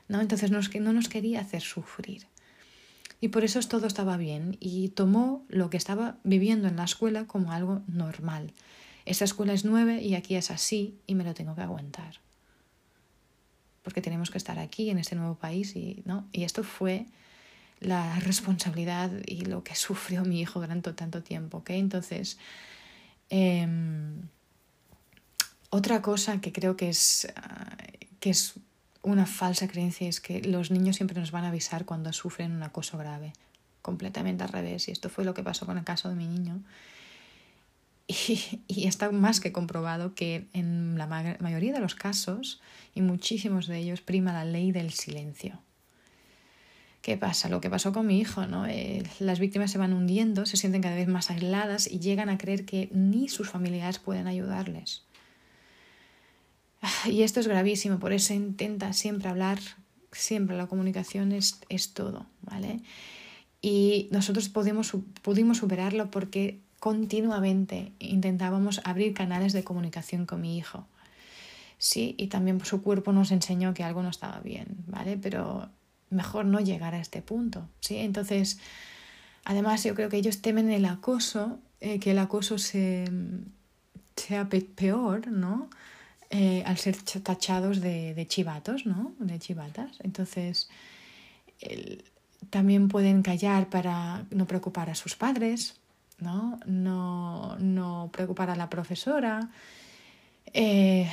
[0.08, 0.22] ¿no?
[0.22, 2.28] Entonces no nos quería hacer sufrir.
[3.22, 7.26] Y por eso todo estaba bien y tomó lo que estaba viviendo en la escuela
[7.26, 8.53] como algo normal.
[9.06, 12.20] Esta escuela es nueva y aquí es así y me lo tengo que aguantar.
[13.84, 16.28] Porque tenemos que estar aquí en este nuevo país y, ¿no?
[16.32, 17.06] y esto fue
[17.86, 21.59] la responsabilidad y lo que sufrió mi hijo durante tanto tiempo.
[21.59, 21.79] ¿okay?
[21.79, 22.38] Entonces,
[23.29, 24.27] em,
[25.69, 27.77] otra cosa que creo que es, ah,
[28.19, 28.55] que es
[29.03, 32.63] una falsa creencia es que los niños siempre nos van a avisar cuando sufren un
[32.63, 33.33] acoso grave.
[33.81, 34.88] Completamente al revés.
[34.88, 36.63] Y esto fue lo que pasó con el caso de mi niño.
[38.07, 41.05] Y, está más que comprobado que en la
[41.39, 42.61] mayoría de los casos,
[42.95, 45.59] y muchísimos de ellos, prima la ley del silencio.
[47.06, 47.49] ¿Qué pasa?
[47.49, 48.66] Lo que pasó con mi hijo, ¿no?
[48.66, 52.39] Eh, las víctimas se van hundiendo, se sienten cada vez más aisladas y llegan a
[52.39, 55.03] creer que ni sus familiares pueden ayudarles.
[56.82, 59.60] Ah, y esto es gravísimo, por eso intenta siempre hablar,
[60.12, 62.80] siempre la comunicación es, es todo, ¿vale?
[63.62, 64.91] Y nosotros pudimos,
[65.22, 70.88] pudimos superarlo porque continuamente intentábamos abrir canales de comunicación con mi hijo.
[71.78, 75.18] Sí, y también su cuerpo nos enseñó que algo no estaba bien, ¿vale?
[75.18, 75.70] Pero
[76.16, 77.70] mejor no llegar a este punto.
[77.80, 77.97] ¿sí?
[77.97, 78.59] Entonces,
[79.43, 83.05] además yo creo que ellos temen el acoso, eh, que el acoso se,
[84.16, 85.70] sea peor, ¿no?
[86.32, 89.13] Eh, al ser tachados de, chivatos, ¿no?
[89.20, 89.99] De chivatas.
[90.01, 90.70] Entonces,
[92.49, 95.76] también pueden callar para no preocupar a sus padres,
[96.20, 96.59] ¿no?
[96.66, 99.49] No, no preocupar a la profesora.
[100.53, 101.09] Eh,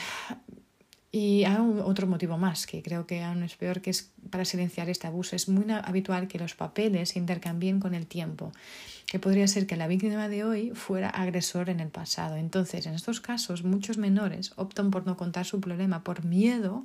[1.14, 4.88] y hay otro motivo más, que creo que aún es peor, que es para silenciar
[4.88, 5.36] este abuso.
[5.36, 8.50] Es muy habitual que los papeles se intercambien con el tiempo,
[9.06, 12.36] que podría ser que la víctima de hoy fuera agresor en el pasado.
[12.36, 16.82] Entonces, en estos casos, muchos menores optan por no contar su problema por miedo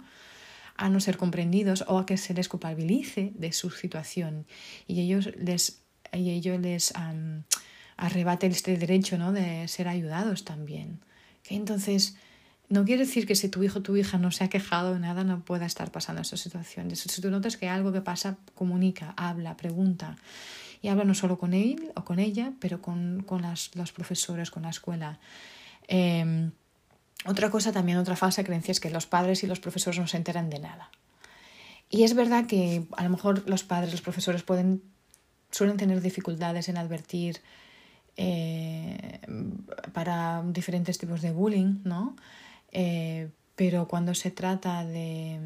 [0.75, 4.45] a no ser comprendidos o a que se les culpabilice de su situación
[4.87, 6.93] y ellos les, y ellos les
[7.95, 9.31] arrebaten este derecho ¿no?
[9.31, 10.99] de ser ayudados también.
[11.43, 12.17] que Entonces,
[12.69, 14.99] no quiere decir que si tu hijo o tu hija no se ha quejado de
[14.99, 16.93] nada no pueda estar pasando esa situación.
[16.95, 20.17] Si tú notas que algo que pasa, comunica, habla, pregunta.
[20.81, 24.51] Y habla no solo con él o con ella, pero con, con las, los profesores,
[24.51, 25.19] con la escuela.
[25.87, 26.51] Em,
[27.25, 30.17] otra cosa también, otra falsa creencia es que los padres y los profesores no se
[30.17, 30.91] enteran de nada.
[31.89, 34.83] Y es verdad que a lo mejor los padres, los profesores pueden,
[35.51, 37.39] suelen tener dificultades en advertir
[38.17, 39.21] eh,
[39.93, 42.15] para diferentes tipos de bullying, ¿no?
[42.71, 45.39] Eh, pero cuando se trata de,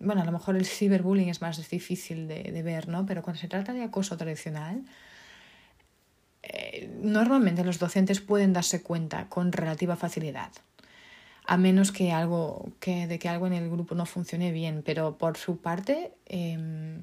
[0.00, 3.04] bueno, a lo mejor el ciberbullying es más difícil de, ver, ¿no?
[3.04, 4.84] Pero cuando se trata de acoso tradicional,
[6.42, 10.50] eh, normalmente los docentes pueden darse cuenta con relativa facilidad,
[11.44, 15.18] a menos que algo, que, de que algo en el grupo no funcione bien, pero
[15.18, 16.98] por su parte, eh,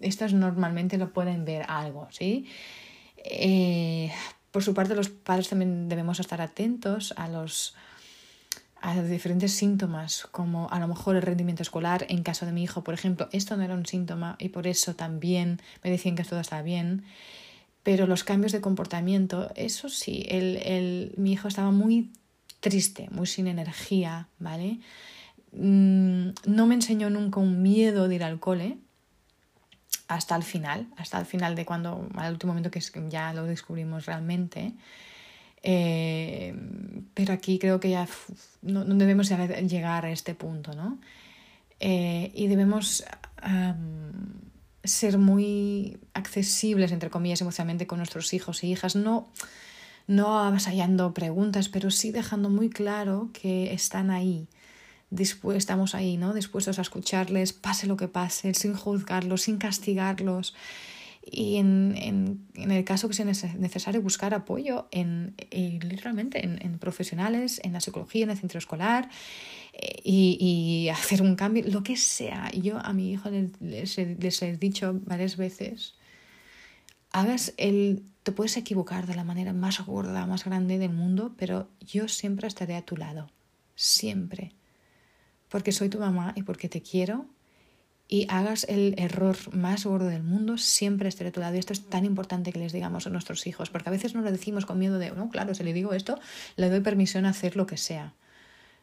[0.00, 2.46] estas normalmente lo pueden ver algo, ¿sí?
[3.24, 4.12] Eh,
[4.50, 7.74] por su parte, los padres también debemos estar atentos a los
[8.80, 12.06] a diferentes síntomas, como a lo mejor el rendimiento escolar.
[12.08, 14.94] En caso de mi hijo, por ejemplo, esto no era un síntoma y por eso
[14.94, 17.04] también me decían que todo estaba bien.
[17.82, 22.10] Pero los cambios de comportamiento, eso sí, el, el, mi hijo estaba muy
[22.60, 24.78] triste, muy sin energía, ¿vale?
[25.52, 28.78] Mm, no me enseñó nunca un miedo de ir al cole
[30.08, 34.06] hasta el final, hasta el final de cuando, al último momento que ya lo descubrimos
[34.06, 34.66] realmente.
[34.66, 34.72] Eh,
[35.62, 38.08] pero aquí creo que ya
[38.62, 40.98] no, debemos llegar a este punto, ¿no?
[41.80, 43.04] Eh, y debemos
[44.84, 49.28] ser muy accesibles, entre comillas, emocionalmente con nuestros hijos e hijas, no,
[50.06, 54.48] no avasallando preguntas, pero sí dejando muy claro que están ahí,
[55.54, 56.34] estamos ahí, ¿no?
[56.34, 60.54] Dispuestos a escucharles, pase lo que pase, sin juzgarlos, sin castigarlos.
[61.30, 66.78] Y en, en, en el caso que sea necesario buscar apoyo en, literalmente en, en,
[66.78, 69.08] profesionales, en la psicología, en el centro escolar
[69.72, 72.50] eh, y, y, hacer un cambio, lo que sea.
[72.52, 75.94] Yo a mi hijo les, les, he dicho varias veces,
[77.10, 81.68] hagas el, te puedes equivocar de la manera más gorda, más grande del mundo, pero
[81.80, 83.30] yo siempre estaré a tu lado,
[83.74, 84.54] siempre
[85.48, 87.26] porque soy tu mamá y porque te quiero
[88.08, 91.54] y hagas el error más gordo del mundo, siempre estaré a tu lado.
[91.54, 94.22] Y esto es tan importante que les digamos a nuestros hijos, porque a veces no
[94.22, 96.18] lo decimos con miedo de, no, claro, si le digo esto,
[96.56, 98.14] le doy permisión a hacer lo que sea.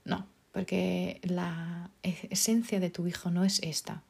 [0.03, 4.03] No, porque la esencia de tu hijo no es esta.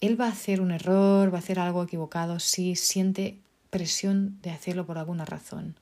[0.00, 3.38] Él va a hacer un error, va a hacer algo equivocado si siente
[3.70, 5.74] presión de hacerlo por alguna razón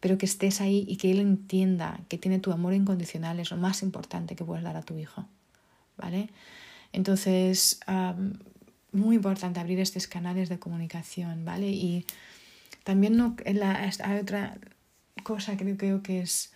[0.00, 3.56] pero que estés ahí y que él entienda que tiene tu amor incondicional es lo
[3.56, 5.26] más importante que puedes dar a tu hijo.
[5.96, 6.28] ¿Vale?
[6.96, 7.78] Entonces,
[8.90, 11.68] muy importante abrir estos canales de comunicación, ¿vale?
[11.68, 12.06] Y
[12.84, 14.56] también no, la, hay otra
[15.22, 16.52] cosa que creo que es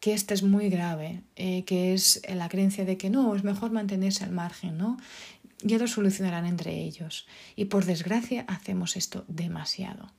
[0.00, 3.70] que esta es muy grave, eh, que es la creencia de que no, es mejor
[3.70, 4.98] mantenerse al margen, ¿no?
[5.62, 7.28] Ya lo solucionarán entre ellos.
[7.54, 10.10] Y por desgracia hacemos esto demasiado.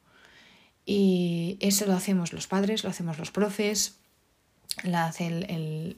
[0.85, 3.97] Y eso lo hacemos los padres, lo hacemos los profes,
[4.83, 5.95] lo hace el,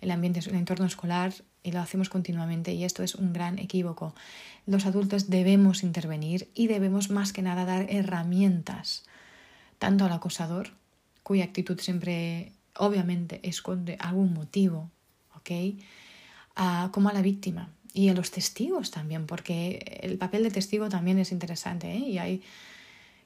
[0.00, 1.32] el ambiente, el entorno escolar
[1.62, 4.14] y lo hacemos continuamente y esto es un gran equívoco.
[4.66, 9.04] Los adultos debemos intervenir y debemos más que nada dar herramientas
[9.78, 10.70] tanto al acosador,
[11.22, 14.90] cuya actitud siempre obviamente esconde algún motivo,
[15.36, 15.50] ¿ok?
[16.90, 21.18] como a la víctima y a los testigos también, porque el papel de testigo también
[21.18, 21.98] es interesante ¿eh?
[21.98, 22.42] y hay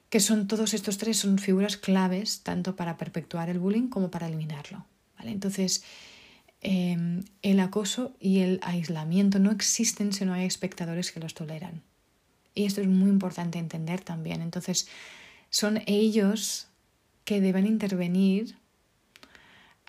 [0.09, 4.27] que son todos estos tres son figuras claves tanto para perpetuar el bullying como para
[4.27, 4.85] eliminarlo.
[5.17, 5.31] ¿vale?
[5.31, 5.83] Entonces,
[6.61, 11.81] em, el acoso y el aislamiento no existen si no hay espectadores que los toleran.
[12.53, 14.41] Y esto es muy importante entender también.
[14.41, 14.87] Entonces,
[15.49, 16.67] son ellos
[17.23, 18.57] que deben intervenir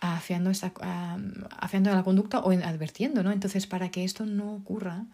[0.01, 3.33] afiando, esta, la conducta o advirtiendo, ¿no?
[3.33, 5.07] Entonces, para que esto no ocurra,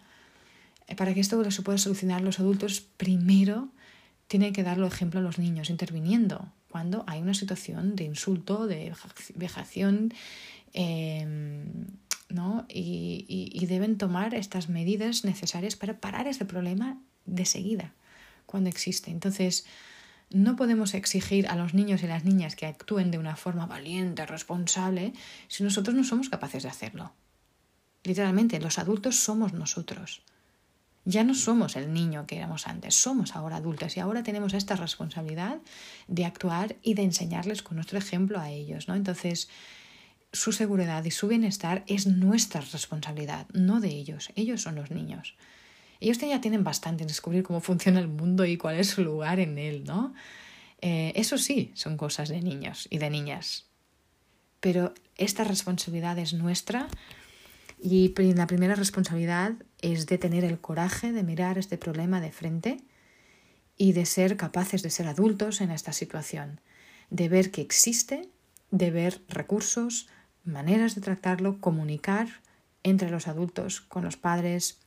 [0.97, 3.69] para que esto se pueda solucionar los adultos, primero
[4.27, 8.93] tiene que darlo ejemplo a los niños, interviniendo cuando hay una situación de insulto, de
[9.37, 10.13] vejación,
[10.75, 11.87] em,
[12.29, 12.67] ¿no?
[12.69, 17.95] Y, y, deben tomar estas medidas necesarias para parar este problema de seguida,
[18.45, 19.11] cuando existe.
[19.11, 19.65] Entonces,
[20.31, 24.27] no podemos exigir a los niños y las niñas que actúen de una forma valiente,
[24.27, 25.13] responsable,
[25.49, 27.13] si nosotros no somos capaces de hacerlo.
[28.03, 30.23] Literalmente, los adultos somos nosotros.
[31.07, 34.75] Ya no somos el niño que éramos antes, somos ahora adultos y ahora tenemos esta
[34.75, 35.59] responsabilidad
[36.09, 38.95] de actuar y de enseñarles con nuestro ejemplo a ellos, ¿no?
[38.95, 39.49] Entonces,
[40.35, 44.31] su seguridad y su bienestar es nuestra responsabilidad, no de ellos.
[44.35, 45.37] Ellos son los niños.
[46.01, 49.39] Ellos ya tienen bastante en descubrir cómo funciona el mundo y cuál es su lugar
[49.39, 50.13] en él, ¿no?
[50.83, 53.67] Eh, eso sí, son cosas de niños y de niñas.
[54.61, 56.89] Pero esta responsabilidad es nuestra
[57.81, 62.79] y la primera responsabilidad es de tener el coraje de mirar este problema de frente
[63.77, 66.61] y de ser capaces de ser adultos en esta situación,
[67.11, 68.29] de ver que existe,
[68.71, 70.09] de ver recursos,
[70.45, 72.29] maneras de tratarlo, comunicar
[72.83, 74.79] entre los adultos, con los padres,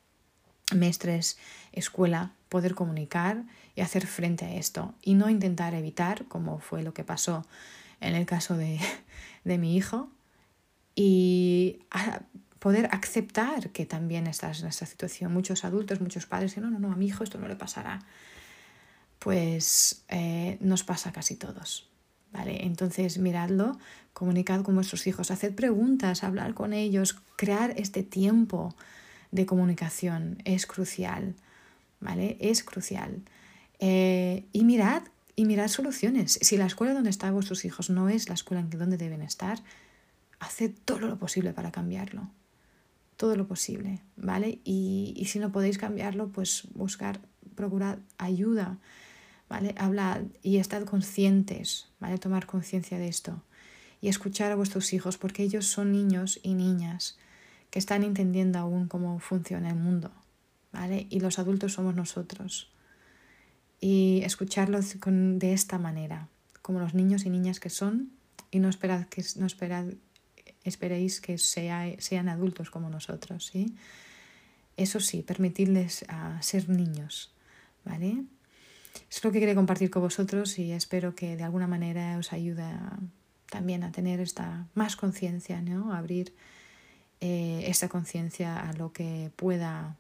[0.74, 1.38] mestres,
[1.72, 3.44] escuela, poder comunicar
[3.76, 7.46] y hacer frente a esto y no intentar evitar, como fue lo que pasó
[8.00, 8.80] en el caso de,
[9.44, 10.10] de mi hijo,
[10.96, 11.80] y
[12.60, 15.32] poder aceptar que también estás en esta situación.
[15.32, 18.00] Muchos adultos, muchos padres dicen, no, no, no, a mi hijo esto no le pasará.
[19.20, 21.88] Pues eh, nos pasa casi todos.
[22.38, 22.66] ¿Vale?
[22.66, 23.78] Entonces, miradlo,
[24.14, 28.76] comunicad con vuestros hijos, haced preguntas, hablar con ellos, crear este tiempo
[29.32, 31.36] de comunicación es crucial.
[32.00, 32.38] ¿vale?
[32.40, 33.22] Es crucial.
[33.80, 35.04] Eh, y mirad,
[35.36, 36.40] y mirad soluciones.
[36.42, 39.60] Si la escuela donde están vuestros hijos no es la escuela en donde deben estar,
[40.40, 42.30] haced todo lo posible para cambiarlo.
[43.18, 44.60] Todo lo posible, ¿vale?
[44.64, 47.20] Y, y si no podéis cambiarlo, pues buscar,
[47.56, 48.78] procurar ayuda,
[49.50, 49.74] ¿vale?
[49.78, 52.18] Hablad y estad conscientes, ¿vale?
[52.18, 53.44] Tomar conciencia de esto
[54.02, 57.18] y escuchar a vuestros hijos porque ellos son niños y niñas
[57.70, 60.12] que están entendiendo aún cómo funciona el mundo,
[60.72, 61.08] ¿vale?
[61.10, 62.72] Y los adultos somos nosotros.
[63.80, 66.30] Y escucharlos de esta manera,
[66.62, 68.12] como los niños y niñas que son,
[68.50, 69.86] y no esperad que no esperad,
[70.64, 73.76] esperéis que sea, sean adultos como nosotros, ¿sí?
[74.78, 77.34] Eso sí, permitidles a ser niños,
[77.84, 78.24] ¿vale?
[79.10, 82.66] Es lo que quería compartir con vosotros y espero que de alguna manera os ayude
[83.50, 85.94] también a tener esta más conciencia, ¿no?
[85.94, 86.34] abrir
[87.22, 89.96] eh, esta conciencia a lo que pueda,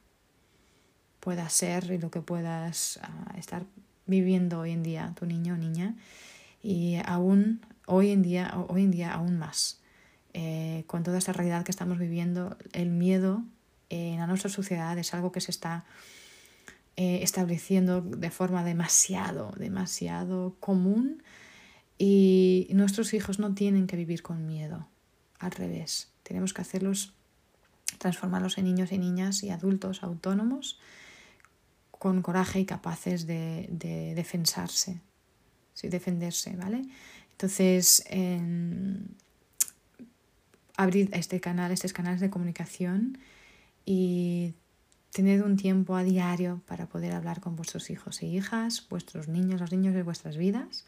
[1.19, 3.63] pueda ser y lo que puedas ah, estar
[4.05, 5.95] viviendo hoy en día tu niño o niña
[6.61, 9.79] y aún hoy en día, hoy en día aún más.
[10.33, 13.43] Eh, con toda esta realidad que estamos viviendo, el miedo
[13.89, 15.85] en nuestra sociedad es algo que se está
[16.99, 21.23] eh, estableciendo de forma demasiado, demasiado común
[21.99, 24.87] y nuestros hijos no tienen que vivir con miedo,
[25.39, 27.13] al revés, tenemos que hacerlos,
[27.99, 30.79] transformarlos en niños y niñas y adultos autónomos
[31.91, 34.99] con coraje y capaces de, de defensarse,
[35.73, 35.89] ¿sí?
[35.89, 36.81] defenderse, ¿vale?
[37.31, 38.03] Entonces,
[40.75, 43.19] abrir este canal, estos canales de comunicación
[43.85, 44.55] y
[45.11, 49.61] Tened un tiempo a diario para poder hablar con vuestros hijos e hijas, vuestros niños,
[49.61, 50.85] los niños de vuestras vidas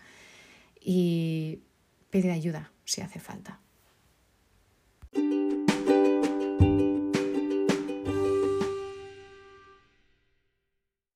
[0.79, 1.59] y
[2.09, 3.59] pedir ayuda si hace falta.